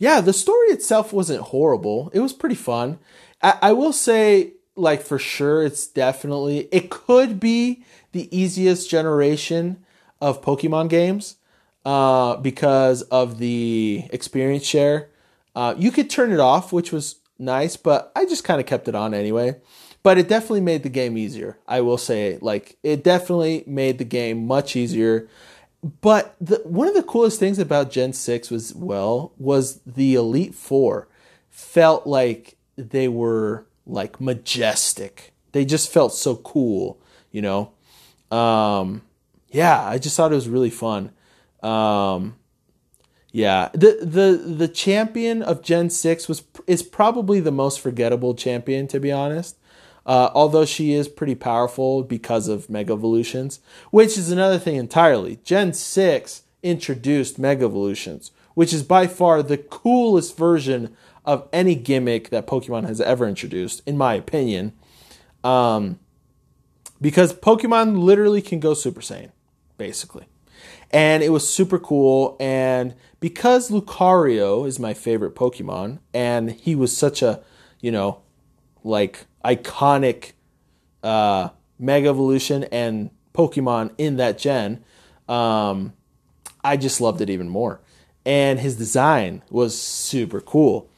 yeah, 0.00 0.22
the 0.22 0.32
story 0.32 0.68
itself 0.68 1.12
wasn't 1.12 1.42
horrible. 1.42 2.10
It 2.14 2.20
was 2.20 2.32
pretty 2.32 2.54
fun. 2.54 2.98
I, 3.42 3.58
I 3.60 3.72
will 3.74 3.92
say, 3.92 4.54
like 4.74 5.02
for 5.02 5.18
sure, 5.18 5.62
it's 5.62 5.86
definitely 5.86 6.68
it 6.72 6.88
could 6.88 7.38
be 7.38 7.84
the 8.12 8.34
easiest 8.36 8.88
generation 8.88 9.84
of 10.18 10.42
Pokemon 10.42 10.88
games 10.88 11.36
uh, 11.84 12.36
because 12.36 13.02
of 13.02 13.38
the 13.38 14.04
experience 14.10 14.64
share. 14.64 15.10
Uh, 15.54 15.74
you 15.76 15.90
could 15.90 16.08
turn 16.08 16.32
it 16.32 16.40
off, 16.40 16.72
which 16.72 16.92
was 16.92 17.16
nice, 17.38 17.76
but 17.76 18.10
I 18.16 18.24
just 18.24 18.42
kind 18.42 18.58
of 18.58 18.66
kept 18.66 18.88
it 18.88 18.94
on 18.94 19.12
anyway. 19.12 19.56
But 20.02 20.16
it 20.16 20.28
definitely 20.28 20.62
made 20.62 20.82
the 20.82 20.88
game 20.88 21.18
easier. 21.18 21.58
I 21.68 21.82
will 21.82 21.98
say, 21.98 22.38
like, 22.40 22.78
it 22.82 23.04
definitely 23.04 23.64
made 23.66 23.98
the 23.98 24.04
game 24.04 24.46
much 24.46 24.76
easier 24.76 25.28
but 25.82 26.36
the, 26.40 26.60
one 26.64 26.88
of 26.88 26.94
the 26.94 27.02
coolest 27.02 27.38
things 27.38 27.58
about 27.58 27.90
Gen 27.90 28.12
6 28.12 28.50
was 28.50 28.74
well 28.74 29.32
was 29.38 29.80
the 29.86 30.14
Elite 30.14 30.54
4 30.54 31.08
felt 31.48 32.06
like 32.06 32.56
they 32.76 33.08
were 33.08 33.66
like 33.86 34.20
majestic. 34.20 35.32
They 35.52 35.64
just 35.64 35.90
felt 35.90 36.12
so 36.12 36.36
cool, 36.36 37.00
you 37.30 37.42
know. 37.42 37.72
Um 38.30 39.02
yeah, 39.48 39.82
I 39.84 39.98
just 39.98 40.16
thought 40.16 40.32
it 40.32 40.36
was 40.36 40.48
really 40.48 40.70
fun. 40.70 41.12
Um 41.62 42.36
yeah, 43.32 43.70
the 43.72 43.98
the 44.02 44.54
the 44.54 44.68
champion 44.68 45.42
of 45.42 45.62
Gen 45.62 45.88
6 45.88 46.28
was 46.28 46.42
is 46.66 46.82
probably 46.82 47.40
the 47.40 47.52
most 47.52 47.80
forgettable 47.80 48.34
champion 48.34 48.86
to 48.88 49.00
be 49.00 49.10
honest. 49.10 49.56
Uh, 50.10 50.28
although 50.34 50.64
she 50.64 50.92
is 50.92 51.06
pretty 51.06 51.36
powerful 51.36 52.02
because 52.02 52.48
of 52.48 52.68
Mega 52.68 52.92
Evolutions, 52.92 53.60
which 53.92 54.18
is 54.18 54.32
another 54.32 54.58
thing 54.58 54.74
entirely. 54.74 55.38
Gen 55.44 55.72
6 55.72 56.42
introduced 56.64 57.38
Mega 57.38 57.64
Evolutions, 57.64 58.32
which 58.54 58.72
is 58.72 58.82
by 58.82 59.06
far 59.06 59.40
the 59.40 59.56
coolest 59.56 60.36
version 60.36 60.96
of 61.24 61.48
any 61.52 61.76
gimmick 61.76 62.30
that 62.30 62.48
Pokemon 62.48 62.88
has 62.88 63.00
ever 63.00 63.28
introduced, 63.28 63.82
in 63.86 63.96
my 63.96 64.14
opinion. 64.14 64.72
Um, 65.44 66.00
because 67.00 67.32
Pokemon 67.32 68.02
literally 68.02 68.42
can 68.42 68.58
go 68.58 68.74
Super 68.74 69.02
Saiyan, 69.02 69.30
basically. 69.78 70.26
And 70.90 71.22
it 71.22 71.28
was 71.28 71.48
super 71.48 71.78
cool. 71.78 72.36
And 72.40 72.96
because 73.20 73.70
Lucario 73.70 74.66
is 74.66 74.80
my 74.80 74.92
favorite 74.92 75.36
Pokemon, 75.36 76.00
and 76.12 76.50
he 76.50 76.74
was 76.74 76.96
such 76.96 77.22
a, 77.22 77.44
you 77.80 77.92
know, 77.92 78.22
like 78.82 79.26
iconic 79.44 80.32
uh, 81.02 81.50
Mega 81.78 82.08
Evolution 82.08 82.64
and 82.64 83.10
Pokemon 83.34 83.92
in 83.98 84.16
that 84.16 84.38
gen, 84.38 84.84
um, 85.28 85.92
I 86.62 86.76
just 86.76 87.00
loved 87.00 87.20
it 87.20 87.30
even 87.30 87.48
more. 87.48 87.80
And 88.26 88.60
his 88.60 88.76
design 88.76 89.42
was 89.50 89.80
super 89.80 90.40
cool. 90.40 90.90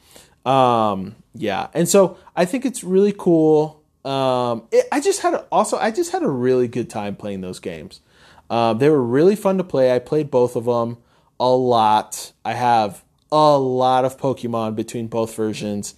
Um, 0.45 1.15
yeah, 1.33 1.67
and 1.73 1.87
so 1.87 2.17
I 2.35 2.45
think 2.45 2.65
it's 2.65 2.83
really 2.83 3.13
cool. 3.17 3.81
Um, 4.03 4.67
it, 4.71 4.87
I 4.91 4.99
just 4.99 5.21
had 5.21 5.33
a, 5.33 5.45
also 5.51 5.77
I 5.77 5.91
just 5.91 6.11
had 6.11 6.23
a 6.23 6.29
really 6.29 6.67
good 6.67 6.89
time 6.89 7.15
playing 7.15 7.41
those 7.41 7.59
games. 7.59 8.01
Um, 8.49 8.77
they 8.77 8.89
were 8.89 9.01
really 9.01 9.37
fun 9.37 9.57
to 9.57 9.63
play. 9.63 9.95
I 9.95 9.99
played 9.99 10.29
both 10.29 10.55
of 10.55 10.65
them 10.65 10.97
a 11.39 11.49
lot. 11.49 12.33
I 12.43 12.53
have 12.53 13.03
a 13.31 13.57
lot 13.57 14.05
of 14.05 14.17
Pokemon 14.17 14.75
between 14.75 15.07
both 15.07 15.35
versions. 15.35 15.95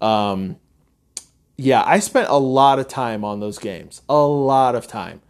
Um, 0.00 0.56
yeah, 1.56 1.82
I 1.84 2.00
spent 2.00 2.28
a 2.28 2.38
lot 2.38 2.78
of 2.78 2.88
time 2.88 3.24
on 3.24 3.40
those 3.40 3.58
games, 3.58 4.02
a 4.08 4.20
lot 4.20 4.74
of 4.74 4.86
time, 4.86 5.22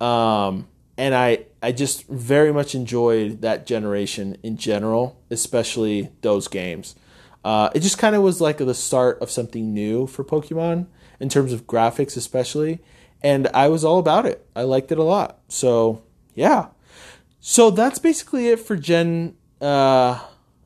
um, 0.00 0.66
and 0.98 1.14
I 1.14 1.46
I 1.62 1.72
just 1.72 2.06
very 2.08 2.52
much 2.52 2.74
enjoyed 2.74 3.42
that 3.42 3.66
generation 3.66 4.36
in 4.42 4.56
general, 4.56 5.20
especially 5.30 6.10
those 6.22 6.48
games. 6.48 6.96
Uh, 7.44 7.70
it 7.74 7.80
just 7.80 7.98
kind 7.98 8.16
of 8.16 8.22
was 8.22 8.40
like 8.40 8.58
the 8.58 8.74
start 8.74 9.20
of 9.20 9.30
something 9.30 9.72
new 9.72 10.06
for 10.06 10.24
Pokemon 10.24 10.86
in 11.20 11.28
terms 11.28 11.52
of 11.52 11.66
graphics, 11.66 12.16
especially, 12.16 12.80
and 13.22 13.48
I 13.54 13.68
was 13.68 13.84
all 13.84 13.98
about 13.98 14.26
it. 14.26 14.46
I 14.56 14.62
liked 14.62 14.90
it 14.90 14.98
a 14.98 15.04
lot. 15.04 15.38
So 15.48 16.02
yeah, 16.34 16.68
so 17.38 17.70
that's 17.70 17.98
basically 17.98 18.48
it 18.48 18.58
for 18.58 18.76
Gen. 18.76 19.36
Uh, 19.60 20.18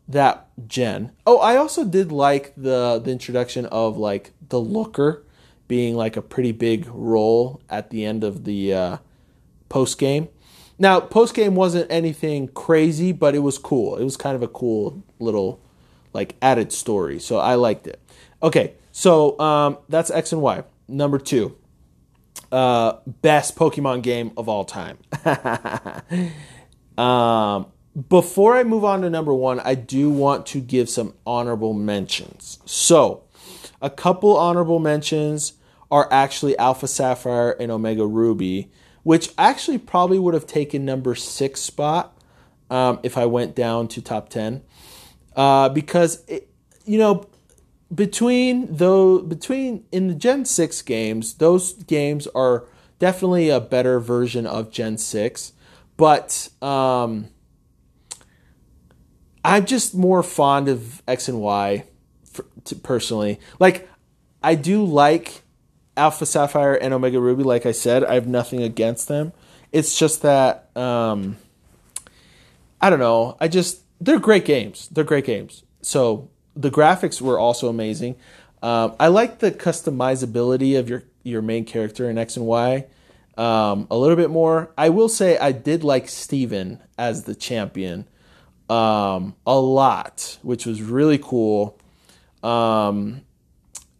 that 0.09 0.49
gen. 0.67 1.13
Oh, 1.27 1.39
I 1.39 1.57
also 1.57 1.85
did 1.85 2.11
like 2.11 2.55
the 2.57 3.01
the 3.05 3.11
introduction 3.11 3.67
of 3.67 3.99
like 3.99 4.33
the 4.49 4.59
Looker 4.59 5.25
being 5.69 5.95
like 5.95 6.17
a 6.17 6.23
pretty 6.23 6.53
big 6.53 6.87
role 6.89 7.61
at 7.69 7.91
the 7.91 8.05
end 8.05 8.25
of 8.25 8.45
the 8.45 8.73
uh, 8.73 8.97
post 9.69 9.99
game. 9.99 10.29
Now, 10.79 11.01
post 11.01 11.35
game 11.35 11.55
wasn't 11.55 11.91
anything 11.91 12.49
crazy, 12.49 13.13
but 13.13 13.35
it 13.35 13.41
was 13.41 13.59
cool. 13.59 13.97
It 13.97 14.05
was 14.05 14.17
kind 14.17 14.35
of 14.35 14.43
a 14.43 14.49
cool 14.49 15.03
little 15.19 15.61
like 16.15 16.37
added 16.41 16.73
story, 16.73 17.19
so 17.19 17.39
I 17.39 17.57
liked 17.57 17.87
it. 17.87 18.01
Okay, 18.43 18.75
so 18.93 19.39
um, 19.39 19.79
that's 19.89 20.11
X 20.11 20.33
and 20.33 20.41
Y. 20.41 20.63
Number 20.87 21.19
two, 21.19 21.57
uh, 22.51 22.95
best 23.07 23.57
Pokemon 23.57 24.03
game 24.03 24.33
of 24.37 24.49
all 24.49 24.65
time. 24.65 24.99
um, 26.97 27.67
before 28.09 28.57
I 28.57 28.65
move 28.65 28.85
on 28.85 29.03
to 29.03 29.11
number 29.11 29.33
one, 29.33 29.61
I 29.61 29.75
do 29.75 30.11
want 30.11 30.47
to 30.47 30.61
give 30.61 30.89
some 30.89 31.15
honorable 31.27 31.73
mentions. 31.73 32.59
So, 32.65 33.25
a 33.81 33.91
couple 33.91 34.37
honorable 34.37 34.79
mentions 34.79 35.55
are 35.91 36.09
actually 36.13 36.57
Alpha 36.59 36.87
Sapphire 36.87 37.53
and 37.53 37.73
Omega 37.73 38.07
Ruby, 38.07 38.71
which 39.03 39.31
actually 39.39 39.79
probably 39.79 40.19
would 40.19 40.35
have 40.35 40.47
taken 40.47 40.85
number 40.85 41.15
six 41.15 41.61
spot 41.61 42.17
um, 42.71 43.01
if 43.03 43.17
I 43.17 43.27
went 43.27 43.57
down 43.57 43.89
to 43.89 44.03
top 44.03 44.29
10. 44.29 44.63
Uh, 45.35 45.69
because, 45.71 46.25
it, 46.27 46.51
you 46.85 46.99
know, 46.99 47.27
between 47.95 48.77
though 48.77 49.21
between 49.21 49.85
in 49.91 50.09
the 50.09 50.15
Gen 50.15 50.45
6 50.45 50.83
games, 50.83 51.35
those 51.35 51.73
games 51.73 52.27
are 52.35 52.67
definitely 52.99 53.49
a 53.49 53.61
better 53.61 53.99
version 53.99 54.47
of 54.47 54.71
Gen 54.71 54.99
6. 54.99 55.53
But 55.97 56.51
um, 56.61 57.29
I'm 59.45 59.67
just 59.67 59.95
more 59.95 60.23
fond 60.23 60.69
of 60.69 61.03
X 61.07 61.29
and 61.29 61.41
Y 61.41 61.85
for, 62.25 62.45
to, 62.65 62.77
personally. 62.77 63.41
Like, 63.59 63.89
I 64.43 64.55
do 64.55 64.85
like 64.85 65.43
Alpha 65.97 66.27
Sapphire 66.27 66.75
and 66.75 66.95
Omega 66.95 67.21
Ruby. 67.21 67.43
Like 67.43 67.67
I 67.67 67.73
said, 67.73 68.05
I 68.05 68.15
have 68.15 68.27
nothing 68.27 68.63
against 68.63 69.09
them. 69.09 69.33
It's 69.73 69.99
just 69.99 70.23
that 70.23 70.75
um, 70.77 71.37
I 72.81 72.91
don't 72.91 73.01
know. 73.01 73.37
I 73.41 73.49
just 73.49 73.83
they're 74.01 74.21
great 74.21 74.45
games. 74.45 74.89
They're 74.89 75.05
great 75.05 75.25
games. 75.25 75.65
So 75.83 76.31
the 76.55 76.71
graphics 76.71 77.21
were 77.21 77.39
also 77.39 77.69
amazing. 77.69 78.17
Um, 78.63 78.95
I 78.99 79.09
like 79.09 79.41
the 79.41 79.51
customizability 79.51 80.79
of 80.79 80.89
your 80.89 81.05
your 81.23 81.43
main 81.43 81.65
character 81.65 82.09
in 82.09 82.17
X 82.17 82.37
and 82.37 82.47
Y 82.47 82.87
um, 83.37 83.87
a 83.91 83.97
little 83.97 84.17
bit 84.17 84.31
more. 84.31 84.73
I 84.79 84.89
will 84.89 85.09
say 85.09 85.37
I 85.39 85.53
did 85.53 85.85
like 85.85 86.09
Steven 86.09 86.81
as 86.97 87.25
the 87.25 87.35
champion 87.35 88.07
um, 88.69 89.35
a 89.47 89.59
lot, 89.59 90.39
which 90.43 90.67
was 90.67 90.83
really 90.83 91.19
cool. 91.19 91.79
Um, 92.43 93.23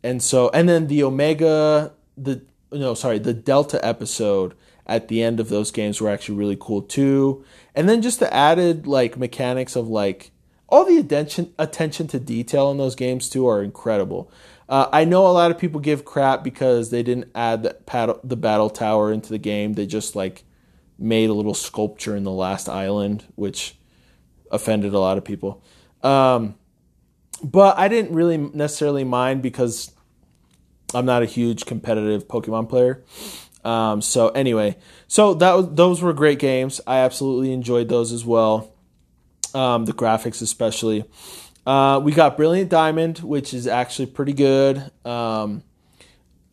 and 0.03 0.23
so, 0.23 0.51
and 0.51 0.69
then 0.69 0.87
the 0.87 1.03
Omega 1.03 1.93
the 2.19 2.43
no 2.73 2.95
sorry 2.95 3.19
the 3.19 3.35
Delta 3.35 3.85
episode 3.85 4.55
at 4.87 5.09
the 5.09 5.23
end 5.23 5.39
of 5.39 5.49
those 5.49 5.71
games 5.71 6.01
were 6.01 6.11
actually 6.11 6.37
really 6.37 6.57
cool 6.59 6.83
too. 6.83 7.45
And 7.75 7.89
then 7.89 8.03
just 8.03 8.21
the 8.21 8.33
added 8.33 8.87
like 8.87 9.17
mechanics 9.17 9.77
of 9.77 9.89
like 9.89 10.33
all 10.69 10.85
the 10.85 10.99
attention 10.99 11.55
attention 11.59 12.07
to 12.09 12.19
detail 12.19 12.71
in 12.71 12.79
those 12.79 12.95
games 12.95 13.29
too 13.29 13.47
are 13.47 13.63
incredible. 13.63 14.31
Uh, 14.69 14.87
I 14.93 15.05
know 15.05 15.27
a 15.27 15.33
lot 15.33 15.51
of 15.51 15.59
people 15.59 15.81
give 15.81 16.05
crap 16.05 16.45
because 16.45 16.91
they 16.91 17.03
didn't 17.03 17.31
add 17.35 17.63
the, 17.63 17.75
paddle, 17.87 18.21
the 18.23 18.37
battle 18.37 18.69
tower 18.69 19.11
into 19.11 19.31
the 19.31 19.39
game. 19.39 19.73
They 19.73 19.87
just 19.87 20.15
like 20.15 20.45
made 20.99 21.31
a 21.31 21.35
little 21.35 21.55
sculpture 21.55 22.15
in 22.15 22.25
the 22.25 22.31
last 22.31 22.69
island, 22.69 23.25
which 23.35 23.78
offended 24.51 24.95
a 24.95 24.99
lot 24.99 25.19
of 25.19 25.25
people. 25.25 25.63
Um, 26.03 26.55
but 27.43 27.79
I 27.79 27.89
didn't 27.89 28.15
really 28.15 28.37
necessarily 28.37 29.05
mind 29.05 29.43
because 29.43 29.93
I'm 30.95 31.05
not 31.07 31.23
a 31.23 31.27
huge 31.27 31.67
competitive 31.67 32.27
Pokemon 32.29 32.69
player. 32.69 33.05
Um, 33.65 34.01
so 34.01 34.29
anyway, 34.31 34.77
so 35.07 35.35
that 35.35 35.77
those 35.77 36.01
were 36.01 36.13
great 36.13 36.39
games. 36.39 36.81
I 36.87 36.99
absolutely 36.99 37.53
enjoyed 37.53 37.89
those 37.89 38.13
as 38.13 38.25
well. 38.25 38.73
Um, 39.55 39.85
the 39.85 39.93
graphics 39.93 40.43
especially. 40.43 41.05
Uh, 41.67 42.01
we 42.03 42.13
got 42.13 42.37
Brilliant 42.37 42.71
Diamond, 42.71 43.19
which 43.19 43.53
is 43.53 43.67
actually 43.67 44.07
pretty 44.07 44.33
good. 44.33 44.91
Um, 45.05 45.63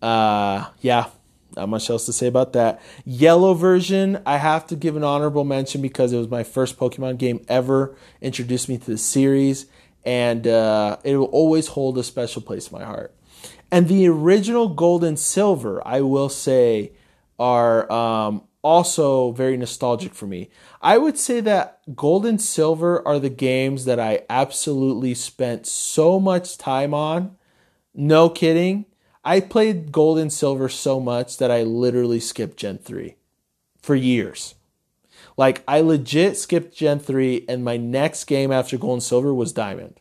uh, 0.02 0.66
yeah, 0.82 1.08
not 1.56 1.70
much 1.70 1.90
else 1.90 2.06
to 2.06 2.14
say 2.14 2.28
about 2.28 2.54
that. 2.54 2.82
Yellow 3.06 3.54
version, 3.54 4.22
I 4.26 4.38
have 4.38 4.68
to 4.68 4.76
give 4.76 4.96
an 4.96 5.04
honorable 5.04 5.44
mention 5.44 5.82
because 5.82 6.14
it 6.14 6.18
was 6.18 6.30
my 6.30 6.44
first 6.44 6.78
Pokemon 6.78 7.18
game 7.18 7.46
ever, 7.48 7.96
introduced 8.22 8.70
me 8.70 8.78
to 8.78 8.86
the 8.86 8.98
series, 8.98 9.66
and 10.04 10.48
uh, 10.48 10.98
it 11.04 11.18
will 11.18 11.26
always 11.26 11.68
hold 11.68 11.98
a 11.98 12.04
special 12.04 12.42
place 12.42 12.68
in 12.68 12.78
my 12.78 12.86
heart. 12.86 13.16
And 13.72 13.88
the 13.88 14.08
original 14.08 14.70
Gold 14.70 15.04
and 15.04 15.20
Silver, 15.20 15.82
I 15.86 16.02
will 16.02 16.30
say, 16.30 16.92
are 17.40 17.92
um, 17.92 18.44
also 18.62 19.32
very 19.32 19.58
nostalgic 19.58 20.14
for 20.14 20.26
me. 20.26 20.50
I 20.82 20.98
would 20.98 21.18
say 21.18 21.40
that 21.42 21.82
Gold 21.96 22.26
and 22.26 22.42
Silver 22.42 23.06
are 23.08 23.20
the 23.20 23.30
games 23.30 23.86
that 23.86 24.00
I 24.00 24.24
absolutely 24.30 25.14
spent 25.14 25.68
so 25.68 26.20
much 26.20 26.58
time 26.58 26.94
on. 26.94 27.38
No 27.94 28.30
kidding. 28.30 28.86
I 29.26 29.40
played 29.40 29.92
Gold 29.92 30.20
and 30.20 30.32
Silver 30.32 30.70
so 30.70 31.00
much 31.00 31.38
that 31.38 31.50
I 31.50 31.64
literally 31.64 32.20
skipped 32.20 32.58
Gen 32.58 32.78
3 32.78 33.16
for 33.82 33.96
years. 33.96 34.54
Like, 35.36 35.64
I 35.68 35.82
legit 35.82 36.38
skipped 36.38 36.76
Gen 36.76 37.00
3, 37.00 37.46
and 37.50 37.66
my 37.66 37.76
next 37.76 38.26
game 38.26 38.52
after 38.52 38.78
Gold 38.78 38.94
and 38.94 39.04
Silver 39.04 39.34
was 39.34 39.52
Diamond. 39.52 40.00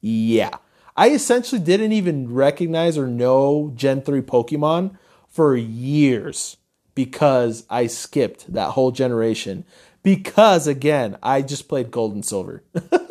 Yeah. 0.00 0.50
I 0.96 1.10
essentially 1.10 1.60
didn't 1.60 1.92
even 1.92 2.34
recognize 2.34 2.98
or 2.98 3.06
know 3.06 3.72
Gen 3.76 4.02
3 4.02 4.20
Pokemon 4.22 4.98
for 5.28 5.56
years 5.56 6.56
because 6.94 7.64
I 7.70 7.86
skipped 7.86 8.52
that 8.52 8.70
whole 8.70 8.90
generation. 8.90 9.64
Because 10.02 10.66
again, 10.66 11.16
I 11.22 11.42
just 11.42 11.68
played 11.68 11.90
gold 11.90 12.14
and 12.14 12.24
silver. 12.24 12.64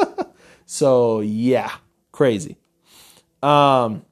so 0.65 1.21
yeah, 1.21 1.71
crazy. 2.11 2.57
Um, 3.41 4.03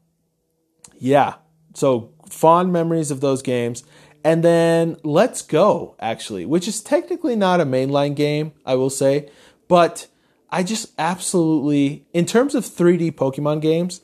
yeah. 0.99 1.35
So 1.73 2.13
fond 2.29 2.73
memories 2.73 3.11
of 3.11 3.21
those 3.21 3.41
games. 3.41 3.83
And 4.23 4.43
then 4.43 4.97
Let's 5.03 5.41
Go, 5.41 5.95
actually, 5.99 6.45
which 6.45 6.67
is 6.67 6.81
technically 6.81 7.35
not 7.35 7.61
a 7.61 7.65
mainline 7.65 8.15
game, 8.15 8.53
I 8.65 8.75
will 8.75 8.89
say, 8.89 9.29
but 9.67 10.07
I 10.49 10.63
just 10.63 10.93
absolutely, 10.97 12.05
in 12.13 12.25
terms 12.25 12.55
of 12.55 12.65
3D 12.65 13.13
Pokemon 13.13 13.61
games, 13.61 14.01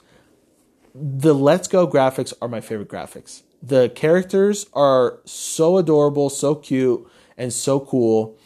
the 0.93 1.33
Let's 1.33 1.67
Go 1.67 1.87
graphics 1.87 2.33
are 2.41 2.47
my 2.47 2.61
favorite 2.61 2.89
graphics 2.89 3.41
the 3.63 3.89
characters 3.89 4.65
are 4.73 5.19
so 5.23 5.77
adorable, 5.77 6.29
so 6.29 6.53
cute, 6.53 7.07
and 7.37 7.51
so 7.51 7.79
cool. 7.79 8.37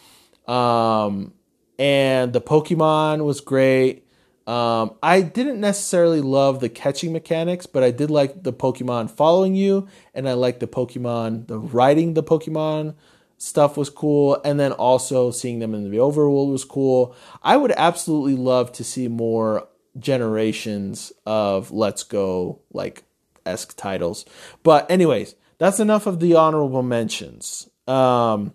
Um, 0.48 1.34
and 1.80 2.32
the 2.34 2.40
Pokemon 2.40 3.26
was 3.26 3.42
great. 3.42 4.07
Um, 4.48 4.96
I 5.04 5.22
didn't 5.22 5.60
necessarily 5.60 6.22
love 6.22 6.62
the 6.62 6.70
catching 6.70 7.12
mechanics, 7.12 7.66
but 7.66 7.84
I 7.84 7.92
did 7.92 8.10
like 8.10 8.44
the 8.44 8.54
Pokemon 8.54 9.12
following 9.12 9.56
you, 9.56 9.88
and 10.14 10.28
I 10.28 10.34
liked 10.34 10.62
the 10.62 10.68
Pokemon, 10.68 11.48
the 11.48 11.60
riding 11.60 12.14
the 12.14 12.24
Pokemon 12.24 12.96
stuff 13.38 13.76
was 13.78 13.90
cool, 13.90 14.42
and 14.46 14.58
then 14.58 14.72
also 14.72 15.32
seeing 15.32 15.60
them 15.60 15.76
in 15.76 15.92
the 15.92 15.98
overworld 15.98 16.50
was 16.50 16.64
cool. 16.64 17.14
I 17.44 17.58
would 17.58 17.74
absolutely 17.76 18.36
love 18.36 18.72
to 18.74 18.84
see 18.86 19.10
more 19.10 19.68
generations 20.00 21.12
of 21.26 21.72
Let's 21.72 22.04
Go 22.04 22.60
like 22.72 23.04
esque 23.46 23.76
titles. 23.76 24.26
But 24.64 24.90
anyways, 24.90 25.36
that's 25.58 25.80
enough 25.80 26.08
of 26.08 26.20
the 26.20 26.36
honorable 26.36 26.84
mentions. 26.84 27.70
Um, 27.88 28.54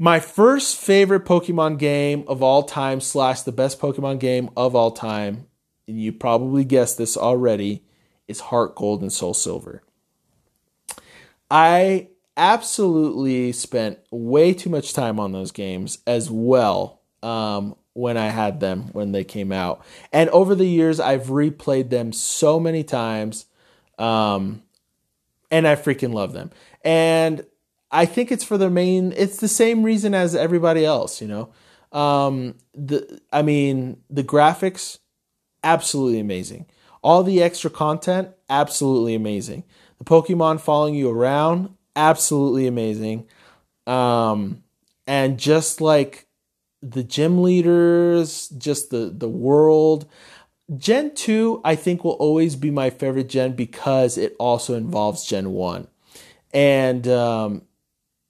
my 0.00 0.18
first 0.18 0.76
favorite 0.76 1.26
Pokemon 1.26 1.78
game 1.78 2.24
of 2.26 2.42
all 2.42 2.62
time 2.62 3.02
slash 3.02 3.42
the 3.42 3.52
best 3.52 3.78
Pokemon 3.78 4.18
game 4.18 4.48
of 4.56 4.74
all 4.74 4.92
time, 4.92 5.46
and 5.86 6.00
you 6.00 6.10
probably 6.10 6.64
guessed 6.64 6.96
this 6.96 7.18
already, 7.18 7.84
is 8.26 8.40
Heart 8.40 8.76
Gold 8.76 9.02
and 9.02 9.12
Soul 9.12 9.34
Silver. 9.34 9.82
I 11.50 12.08
absolutely 12.34 13.52
spent 13.52 13.98
way 14.10 14.54
too 14.54 14.70
much 14.70 14.94
time 14.94 15.20
on 15.20 15.32
those 15.32 15.52
games 15.52 15.98
as 16.06 16.30
well 16.30 17.02
um, 17.22 17.76
when 17.92 18.16
I 18.16 18.28
had 18.28 18.58
them 18.58 18.84
when 18.92 19.12
they 19.12 19.24
came 19.24 19.52
out. 19.52 19.84
And 20.14 20.30
over 20.30 20.54
the 20.54 20.64
years, 20.64 20.98
I've 20.98 21.26
replayed 21.26 21.90
them 21.90 22.14
so 22.14 22.58
many 22.58 22.84
times 22.84 23.44
um, 23.98 24.62
and 25.50 25.68
I 25.68 25.76
freaking 25.76 26.14
love 26.14 26.32
them. 26.32 26.52
And 26.82 27.44
I 27.90 28.06
think 28.06 28.30
it's 28.30 28.44
for 28.44 28.56
the 28.58 28.70
main, 28.70 29.12
it's 29.16 29.38
the 29.38 29.48
same 29.48 29.82
reason 29.82 30.14
as 30.14 30.34
everybody 30.34 30.84
else, 30.84 31.20
you 31.20 31.28
know. 31.28 31.52
Um, 31.98 32.54
the, 32.74 33.20
I 33.32 33.42
mean, 33.42 34.02
the 34.08 34.22
graphics, 34.22 34.98
absolutely 35.64 36.20
amazing. 36.20 36.66
All 37.02 37.22
the 37.22 37.42
extra 37.42 37.70
content, 37.70 38.28
absolutely 38.48 39.14
amazing. 39.14 39.64
The 39.98 40.04
Pokemon 40.04 40.60
following 40.60 40.94
you 40.94 41.10
around, 41.10 41.74
absolutely 41.96 42.66
amazing. 42.66 43.26
Um, 43.86 44.62
and 45.06 45.38
just 45.38 45.80
like 45.80 46.26
the 46.82 47.02
gym 47.02 47.42
leaders, 47.42 48.48
just 48.50 48.90
the 48.90 49.12
the 49.14 49.28
world. 49.28 50.06
Gen 50.76 51.14
2, 51.14 51.60
I 51.64 51.74
think, 51.74 52.04
will 52.04 52.12
always 52.12 52.54
be 52.54 52.70
my 52.70 52.90
favorite 52.90 53.28
gen 53.28 53.54
because 53.54 54.16
it 54.16 54.36
also 54.38 54.74
involves 54.74 55.26
Gen 55.26 55.50
1. 55.50 55.88
And 56.54 57.08
um, 57.08 57.62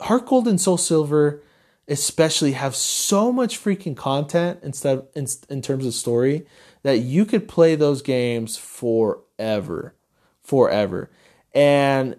Heart 0.01 0.27
Gold 0.27 0.49
and 0.49 0.61
Soul 0.61 0.77
Silver, 0.77 1.43
especially, 1.89 2.53
have 2.53 2.75
so 2.75 3.33
much 3.33 3.63
freaking 3.63 3.97
content 3.97 4.61
instead 4.63 4.99
of, 4.99 5.09
in, 5.15 5.27
in 5.49 5.63
terms 5.63 5.87
of 5.87 5.95
story 5.95 6.47
that 6.83 6.99
you 6.99 7.25
could 7.25 7.49
play 7.49 7.75
those 7.75 8.03
games 8.03 8.57
forever. 8.57 9.95
Forever. 10.43 11.11
And 11.55 12.17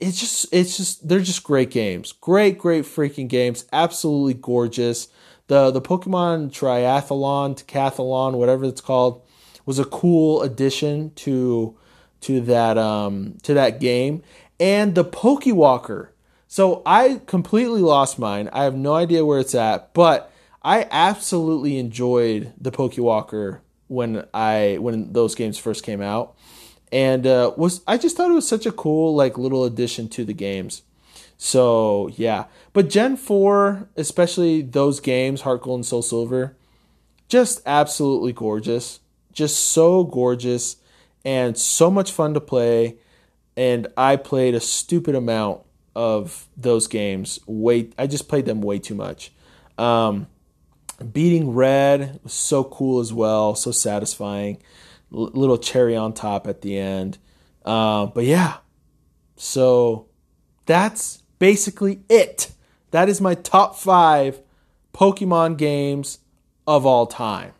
it's 0.00 0.20
just, 0.20 0.46
it's 0.52 0.76
just, 0.76 1.08
they're 1.08 1.20
just 1.20 1.44
great 1.44 1.70
games. 1.70 2.12
Great, 2.12 2.58
great 2.58 2.84
freaking 2.84 3.28
games. 3.28 3.66
Absolutely 3.72 4.34
gorgeous. 4.34 5.08
The, 5.48 5.70
the 5.70 5.80
Pokemon 5.80 6.50
Triathlon, 6.50 7.62
Decathlon, 7.62 8.34
whatever 8.34 8.64
it's 8.64 8.80
called 8.80 9.22
was 9.64 9.78
a 9.78 9.84
cool 9.84 10.42
addition 10.42 11.12
to 11.16 11.76
to 12.22 12.40
that 12.40 12.78
um, 12.78 13.36
to 13.42 13.54
that 13.54 13.80
game. 13.80 14.22
And 14.58 14.94
the 14.94 15.04
Pokewalker. 15.04 16.08
So 16.48 16.82
I 16.84 17.20
completely 17.26 17.80
lost 17.80 18.18
mine. 18.18 18.48
I 18.52 18.64
have 18.64 18.74
no 18.74 18.94
idea 18.94 19.24
where 19.24 19.38
it's 19.38 19.54
at, 19.54 19.94
but 19.94 20.32
I 20.62 20.88
absolutely 20.90 21.78
enjoyed 21.78 22.52
the 22.60 22.72
Pokewalker 22.72 23.60
when 23.86 24.26
I 24.34 24.78
when 24.80 25.12
those 25.12 25.34
games 25.34 25.58
first 25.58 25.84
came 25.84 26.00
out, 26.02 26.36
and 26.90 27.26
uh, 27.26 27.52
was 27.56 27.82
I 27.86 27.98
just 27.98 28.16
thought 28.16 28.30
it 28.30 28.34
was 28.34 28.48
such 28.48 28.66
a 28.66 28.72
cool 28.72 29.14
like 29.14 29.38
little 29.38 29.64
addition 29.64 30.08
to 30.10 30.24
the 30.24 30.34
games. 30.34 30.82
So 31.36 32.10
yeah, 32.16 32.46
but 32.72 32.88
Gen 32.88 33.16
four, 33.16 33.88
especially 33.96 34.62
those 34.62 34.98
games, 35.00 35.42
Heart 35.42 35.62
Gold 35.62 35.78
and 35.78 35.86
Soul 35.86 36.02
Silver, 36.02 36.56
just 37.28 37.62
absolutely 37.64 38.32
gorgeous 38.32 39.00
just 39.38 39.68
so 39.68 40.02
gorgeous 40.02 40.76
and 41.24 41.56
so 41.56 41.90
much 41.92 42.10
fun 42.10 42.34
to 42.34 42.40
play. 42.40 42.96
And 43.56 43.86
I 43.96 44.16
played 44.16 44.54
a 44.56 44.60
stupid 44.60 45.14
amount 45.14 45.62
of 45.98 46.46
those 46.56 46.86
games. 46.86 47.40
Way 47.48 47.90
I 47.98 48.06
just 48.06 48.28
played 48.28 48.46
them 48.46 48.60
way 48.60 48.78
too 48.78 48.94
much. 48.94 49.32
Um, 49.76 50.28
beating 51.12 51.50
red 51.50 52.20
was 52.22 52.32
so 52.32 52.62
cool 52.62 53.00
as 53.00 53.12
well, 53.12 53.56
so 53.56 53.72
satisfying. 53.72 54.62
L- 55.12 55.32
little 55.34 55.58
cherry 55.58 55.96
on 55.96 56.12
top 56.12 56.46
at 56.46 56.62
the 56.62 56.78
end. 56.78 57.18
Uh, 57.64 58.06
but 58.06 58.24
yeah, 58.24 58.58
so 59.34 60.06
that's 60.66 61.24
basically 61.40 62.00
it. 62.08 62.52
That 62.92 63.08
is 63.08 63.20
my 63.20 63.34
top 63.34 63.74
five 63.74 64.40
Pokemon 64.94 65.58
games 65.58 66.20
of 66.64 66.86
all 66.86 67.06
time. 67.06 67.54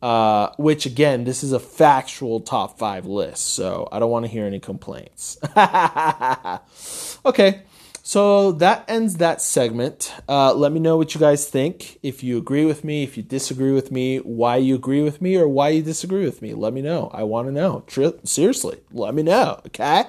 Uh, 0.00 0.52
which 0.58 0.86
again, 0.86 1.24
this 1.24 1.42
is 1.42 1.52
a 1.52 1.58
factual 1.58 2.40
top 2.40 2.78
five 2.78 3.04
list, 3.04 3.48
so 3.48 3.88
I 3.90 3.98
don't 3.98 4.10
want 4.10 4.24
to 4.26 4.30
hear 4.30 4.46
any 4.46 4.60
complaints. 4.60 5.38
okay, 7.26 7.62
so 8.04 8.52
that 8.52 8.84
ends 8.86 9.16
that 9.16 9.42
segment. 9.42 10.14
Uh, 10.28 10.54
let 10.54 10.70
me 10.70 10.78
know 10.78 10.96
what 10.96 11.14
you 11.14 11.20
guys 11.20 11.48
think. 11.48 11.98
If 12.02 12.22
you 12.22 12.38
agree 12.38 12.64
with 12.64 12.84
me, 12.84 13.02
if 13.02 13.16
you 13.16 13.24
disagree 13.24 13.72
with 13.72 13.90
me, 13.90 14.18
why 14.18 14.56
you 14.56 14.76
agree 14.76 15.02
with 15.02 15.20
me, 15.20 15.36
or 15.36 15.48
why 15.48 15.70
you 15.70 15.82
disagree 15.82 16.24
with 16.24 16.42
me. 16.42 16.54
Let 16.54 16.72
me 16.72 16.80
know. 16.80 17.10
I 17.12 17.24
want 17.24 17.48
to 17.48 17.52
know. 17.52 17.82
Tri- 17.88 18.14
seriously, 18.22 18.78
let 18.92 19.14
me 19.14 19.24
know. 19.24 19.60
Okay. 19.66 20.04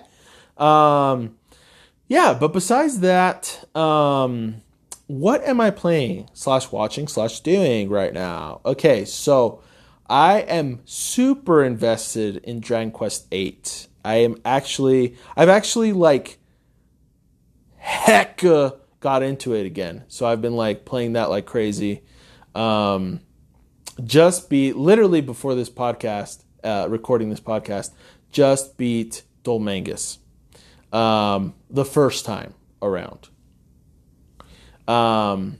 Um, 0.55 1.35
yeah, 2.07 2.37
but 2.39 2.53
besides 2.53 2.99
that, 2.99 3.65
um, 3.75 4.61
what 5.07 5.43
am 5.43 5.59
I 5.59 5.71
playing 5.71 6.29
slash 6.33 6.71
watching 6.71 7.07
slash 7.07 7.39
doing 7.39 7.89
right 7.89 8.13
now? 8.13 8.61
Okay, 8.65 9.03
so 9.03 9.61
I 10.09 10.39
am 10.39 10.81
super 10.85 11.63
invested 11.63 12.37
in 12.37 12.61
Dragon 12.61 12.91
Quest 12.91 13.27
Eight. 13.31 13.87
I 14.03 14.15
am 14.15 14.41
actually, 14.43 15.15
I've 15.37 15.49
actually 15.49 15.93
like 15.93 16.39
heck 17.77 18.43
got 18.99 19.23
into 19.23 19.53
it 19.53 19.65
again. 19.65 20.03
So 20.07 20.25
I've 20.25 20.41
been 20.41 20.55
like 20.55 20.83
playing 20.85 21.13
that 21.13 21.29
like 21.29 21.45
crazy. 21.45 22.03
Um, 22.55 23.21
just 24.03 24.49
beat 24.49 24.75
literally 24.75 25.21
before 25.21 25.55
this 25.55 25.69
podcast, 25.69 26.43
uh, 26.63 26.87
recording 26.89 27.29
this 27.29 27.39
podcast, 27.39 27.91
just 28.31 28.77
beat 28.77 29.23
Dhoulmagus 29.43 30.17
um, 30.91 31.53
the 31.69 31.85
first 31.85 32.25
time 32.25 32.53
around. 32.81 33.29
Um, 34.87 35.59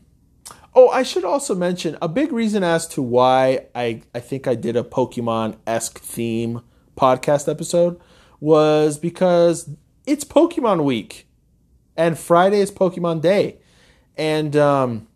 oh, 0.74 0.90
I 0.90 1.04
should 1.04 1.26
also 1.26 1.56
mention 1.56 1.98
a 2.02 2.08
big 2.08 2.32
reason 2.32 2.64
as 2.64 2.88
to 2.90 3.02
why 3.02 3.68
I, 3.74 4.02
I 4.14 4.20
think 4.20 4.48
I 4.48 4.56
did 4.56 4.76
a 4.76 4.84
Pokemon 4.84 5.58
esque 5.66 6.00
theme 6.00 6.62
podcast 6.98 7.50
episode 7.50 8.00
was 8.40 8.98
because 8.98 9.70
it's 10.06 10.24
Pokemon 10.24 10.84
week 10.84 11.28
and 11.96 12.18
Friday 12.18 12.60
is 12.60 12.72
Pokemon 12.72 13.22
Day. 13.22 13.60
And 14.18 14.56
um, 14.56 15.08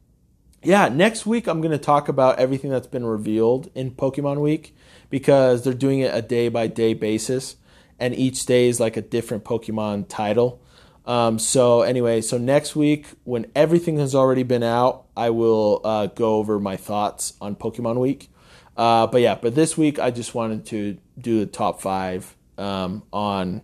yeah, 0.64 0.88
next 0.90 1.26
week 1.26 1.48
I'm 1.48 1.62
going 1.62 1.72
to 1.72 1.78
talk 1.78 2.08
about 2.08 2.40
everything 2.40 2.72
that's 2.72 2.88
been 2.88 3.06
revealed 3.06 3.70
in 3.76 3.92
Pokemon 3.92 4.40
Week 4.40 4.76
because 5.10 5.64
they're 5.64 5.74
doing 5.74 6.00
it 6.00 6.14
a 6.14 6.22
day 6.22 6.50
by 6.50 6.68
day 6.68 6.94
basis 6.94 7.58
and 8.00 8.16
each 8.16 8.46
day 8.46 8.68
is 8.68 8.80
like 8.80 8.98
a 8.98 9.02
different 9.02 9.44
Pokemon 9.44 10.08
title. 10.08 10.62
Um, 11.06 11.38
so 11.38 11.82
anyway, 11.82 12.22
so 12.22 12.38
next 12.38 12.76
week 12.76 13.08
when 13.24 13.48
everything 13.56 13.98
has 13.98 14.16
already 14.16 14.44
been 14.44 14.64
out, 14.64 15.06
I 15.18 15.32
will 15.32 15.82
uh, 15.84 16.08
go 16.08 16.36
over 16.36 16.60
my 16.60 16.78
thoughts 16.78 17.34
on 17.42 17.56
Pokemon 17.56 17.98
Week. 17.98 18.30
Uh, 18.76 19.08
but 19.08 19.22
yeah, 19.22 19.36
but 19.36 19.54
this 19.54 19.78
week 19.78 20.00
I 20.00 20.12
just 20.12 20.34
wanted 20.34 20.66
to 20.68 20.98
do 21.18 21.42
the 21.42 21.46
top 21.46 21.82
five 21.82 22.36
um, 22.58 23.04
on 23.12 23.62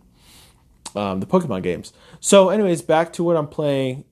um, 0.95 1.19
the 1.19 1.25
Pokemon 1.25 1.63
games. 1.63 1.93
So, 2.19 2.49
anyways, 2.49 2.81
back 2.81 3.13
to 3.13 3.23
what 3.23 3.37
I'm 3.37 3.47
playing. 3.47 4.05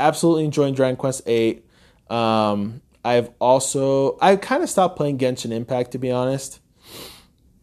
Absolutely 0.00 0.44
enjoying 0.44 0.74
Dragon 0.74 0.96
Quest 0.96 1.22
Eight. 1.26 1.66
Um, 2.10 2.80
I've 3.04 3.30
also 3.38 4.18
I 4.20 4.36
kind 4.36 4.62
of 4.62 4.70
stopped 4.70 4.96
playing 4.96 5.18
Genshin 5.18 5.52
Impact 5.52 5.92
to 5.92 5.98
be 5.98 6.10
honest. 6.10 6.60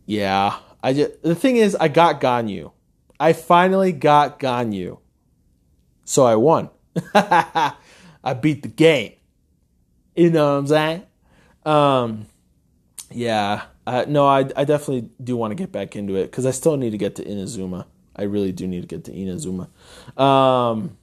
Yeah, 0.06 0.58
I 0.84 0.94
just 0.94 1.22
the 1.24 1.36
thing 1.36 1.58
is 1.58 1.76
I 1.76 1.88
got 1.88 2.22
Ganyu. 2.22 2.72
I 3.22 3.34
finally 3.34 3.92
got 3.92 4.40
Ganyu. 4.40 4.98
So 6.06 6.26
I 6.26 6.36
won. 6.36 6.72
I 7.14 8.34
beat 8.42 8.64
the 8.64 8.68
game. 8.68 9.14
You 10.16 10.32
know 10.32 10.54
what 10.54 10.58
I'm 10.58 10.68
saying? 10.68 11.04
Um, 11.64 12.26
yeah. 13.12 13.66
Uh, 13.86 14.06
no, 14.08 14.26
I, 14.26 14.40
I 14.56 14.66
definitely 14.66 15.08
do 15.24 15.38
want 15.38 15.52
to 15.52 15.56
get 15.56 15.72
back 15.72 15.96
into 15.96 16.16
it 16.16 16.32
because 16.32 16.48
I 16.48 16.52
still 16.52 16.78
need 16.78 16.90
to 16.94 16.98
get 16.98 17.16
to 17.18 17.24
Inazuma. 17.24 17.86
I 18.16 18.24
really 18.24 18.52
do 18.52 18.68
need 18.68 18.82
to 18.82 18.88
get 18.88 19.04
to 19.04 19.12
Inazuma. 19.12 19.70
Um, 20.20 20.98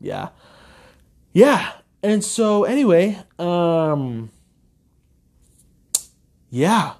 yeah. 0.00 0.30
Yeah. 1.32 1.70
And 2.02 2.24
so 2.24 2.64
anyway, 2.64 3.16
um, 3.38 4.32
yeah. 6.50 6.94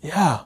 Yeah. 0.00 0.44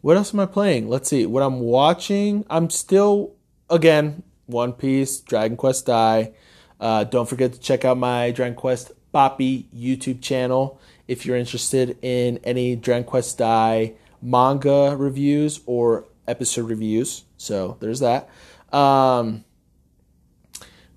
What 0.00 0.16
else 0.16 0.32
am 0.32 0.40
I 0.40 0.46
playing? 0.46 0.88
Let's 0.88 1.08
see. 1.08 1.26
What 1.26 1.42
I'm 1.42 1.60
watching, 1.60 2.44
I'm 2.48 2.70
still 2.70 3.34
again 3.68 4.22
One 4.46 4.72
Piece, 4.72 5.20
Dragon 5.20 5.56
Quest 5.56 5.86
Dai. 5.86 6.32
Uh, 6.80 7.04
don't 7.04 7.28
forget 7.28 7.52
to 7.52 7.58
check 7.58 7.84
out 7.84 7.98
my 7.98 8.30
Dragon 8.30 8.54
Quest 8.54 8.92
Boppy 9.12 9.66
YouTube 9.74 10.22
channel 10.22 10.80
if 11.08 11.26
you're 11.26 11.36
interested 11.36 11.98
in 12.02 12.38
any 12.44 12.76
Dragon 12.76 13.04
Quest 13.04 13.38
Dai 13.38 13.94
manga 14.22 14.94
reviews 14.96 15.60
or 15.66 16.06
episode 16.28 16.68
reviews. 16.68 17.24
So 17.36 17.76
there's 17.80 18.00
that. 18.00 18.28
Um, 18.72 19.44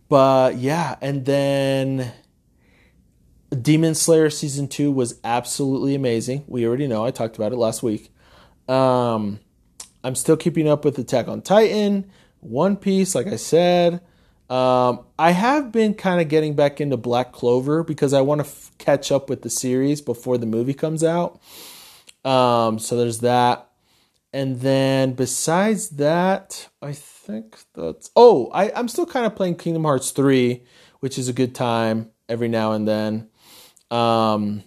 but 0.10 0.58
yeah, 0.58 0.98
and 1.02 1.26
then 1.26 2.12
Demon 3.50 3.96
Slayer 3.96 4.30
season 4.30 4.68
two 4.68 4.92
was 4.92 5.20
absolutely 5.24 5.96
amazing. 5.96 6.44
We 6.48 6.68
already 6.68 6.88
know. 6.88 7.04
I 7.04 7.12
talked 7.12 7.38
about 7.38 7.54
it 7.54 7.58
last 7.58 7.82
week. 7.82 8.14
Um, 8.68 9.40
I'm 10.04 10.16
still 10.16 10.38
keeping 10.38 10.68
up 10.68 10.86
with 10.86 10.98
Attack 10.98 11.28
on 11.28 11.42
Titan, 11.42 12.10
One 12.40 12.78
Piece, 12.78 13.16
like 13.16 13.28
I 13.28 13.36
said. 13.36 14.02
Um, 14.50 15.06
I 15.18 15.32
have 15.32 15.72
been 15.72 15.94
kind 15.94 16.20
of 16.20 16.28
getting 16.28 16.56
back 16.56 16.82
into 16.82 16.98
Black 16.98 17.32
Clover 17.32 17.84
because 17.84 18.12
I 18.12 18.20
want 18.22 18.42
to 18.42 18.48
f- 18.48 18.72
catch 18.78 19.12
up 19.12 19.30
with 19.30 19.44
the 19.44 19.50
series 19.50 20.02
before 20.02 20.38
the 20.38 20.46
movie 20.46 20.74
comes 20.74 21.04
out. 21.04 21.40
Um, 22.26 22.78
so 22.78 22.98
there's 22.98 23.20
that. 23.20 23.70
And 24.34 24.60
then 24.62 25.14
besides 25.14 25.90
that, 25.92 26.70
I 26.82 26.94
think 26.94 27.60
that's 27.74 28.12
oh, 28.16 28.50
I, 28.54 28.72
I'm 28.72 28.88
still 28.88 29.06
kind 29.06 29.26
of 29.26 29.36
playing 29.36 29.56
Kingdom 29.56 29.84
Hearts 29.84 30.12
3, 30.12 30.64
which 31.00 31.18
is 31.18 31.28
a 31.28 31.34
good 31.34 31.54
time 31.56 32.12
every 32.28 32.48
now 32.48 32.74
and 32.74 32.88
then. 32.88 33.30
Um, 33.90 34.64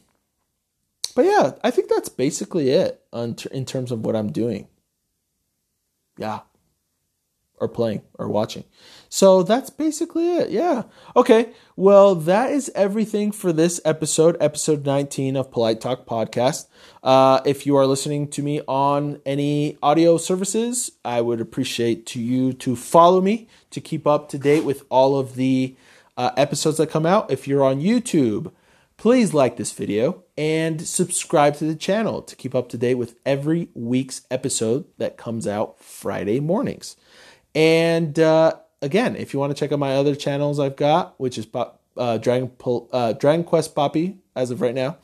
but 1.14 1.24
yeah, 1.24 1.52
I 1.62 1.70
think 1.70 1.88
that's 1.88 2.08
basically 2.08 2.70
it 2.70 3.02
in 3.12 3.64
terms 3.64 3.92
of 3.92 4.04
what 4.04 4.16
I'm 4.16 4.32
doing. 4.32 4.68
Yeah 6.18 6.40
or 7.58 7.68
playing 7.68 8.02
or 8.18 8.28
watching. 8.28 8.64
So 9.08 9.42
that's 9.42 9.70
basically 9.70 10.36
it. 10.36 10.50
Yeah. 10.50 10.84
Okay. 11.16 11.52
Well, 11.76 12.14
that 12.14 12.50
is 12.50 12.70
everything 12.74 13.32
for 13.32 13.52
this 13.52 13.80
episode, 13.84 14.36
episode 14.40 14.84
19 14.84 15.36
of 15.36 15.50
Polite 15.50 15.80
Talk 15.80 16.06
Podcast. 16.06 16.66
Uh, 17.02 17.40
if 17.44 17.64
you 17.64 17.76
are 17.76 17.86
listening 17.86 18.28
to 18.28 18.42
me 18.42 18.60
on 18.66 19.20
any 19.24 19.78
audio 19.82 20.16
services, 20.16 20.92
I 21.04 21.20
would 21.20 21.40
appreciate 21.40 22.06
to 22.06 22.20
you 22.20 22.52
to 22.54 22.74
follow 22.74 23.20
me 23.20 23.48
to 23.70 23.80
keep 23.80 24.06
up 24.06 24.28
to 24.30 24.38
date 24.38 24.64
with 24.64 24.84
all 24.88 25.18
of 25.18 25.36
the 25.36 25.76
uh, 26.16 26.30
episodes 26.36 26.78
that 26.78 26.90
come 26.90 27.06
out. 27.06 27.30
If 27.30 27.46
you're 27.46 27.64
on 27.64 27.80
YouTube, 27.80 28.52
please 28.96 29.32
like 29.32 29.56
this 29.56 29.72
video 29.72 30.23
and 30.36 30.86
subscribe 30.86 31.56
to 31.56 31.64
the 31.64 31.76
channel 31.76 32.22
to 32.22 32.36
keep 32.36 32.54
up 32.54 32.68
to 32.70 32.78
date 32.78 32.94
with 32.94 33.16
every 33.24 33.68
week's 33.74 34.22
episode 34.30 34.84
that 34.98 35.16
comes 35.16 35.46
out 35.46 35.80
Friday 35.80 36.40
mornings. 36.40 36.96
And 37.54 38.18
uh, 38.18 38.54
again, 38.82 39.16
if 39.16 39.32
you 39.32 39.40
want 39.40 39.54
to 39.54 39.58
check 39.58 39.72
out 39.72 39.78
my 39.78 39.96
other 39.96 40.14
channels 40.14 40.58
I've 40.58 40.76
got, 40.76 41.18
which 41.20 41.38
is 41.38 41.46
uh, 41.96 42.18
Dragon 42.18 42.50
uh, 42.92 43.12
Dragon 43.12 43.44
Quest 43.44 43.74
Poppy 43.74 44.18
as 44.34 44.50
of 44.50 44.60
right 44.60 44.74
now, 44.74 44.98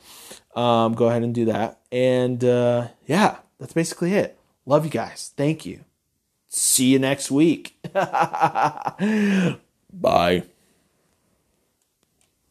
um, 0.55 0.93
go 0.93 1.07
ahead 1.07 1.23
and 1.23 1.33
do 1.33 1.45
that. 1.45 1.79
And 1.91 2.43
uh, 2.43 2.89
yeah, 3.05 3.37
that's 3.59 3.73
basically 3.73 4.13
it. 4.13 4.37
Love 4.65 4.85
you 4.85 4.91
guys. 4.91 5.31
Thank 5.37 5.65
you. 5.65 5.85
See 6.49 6.91
you 6.91 6.99
next 6.99 7.31
week. 7.31 7.77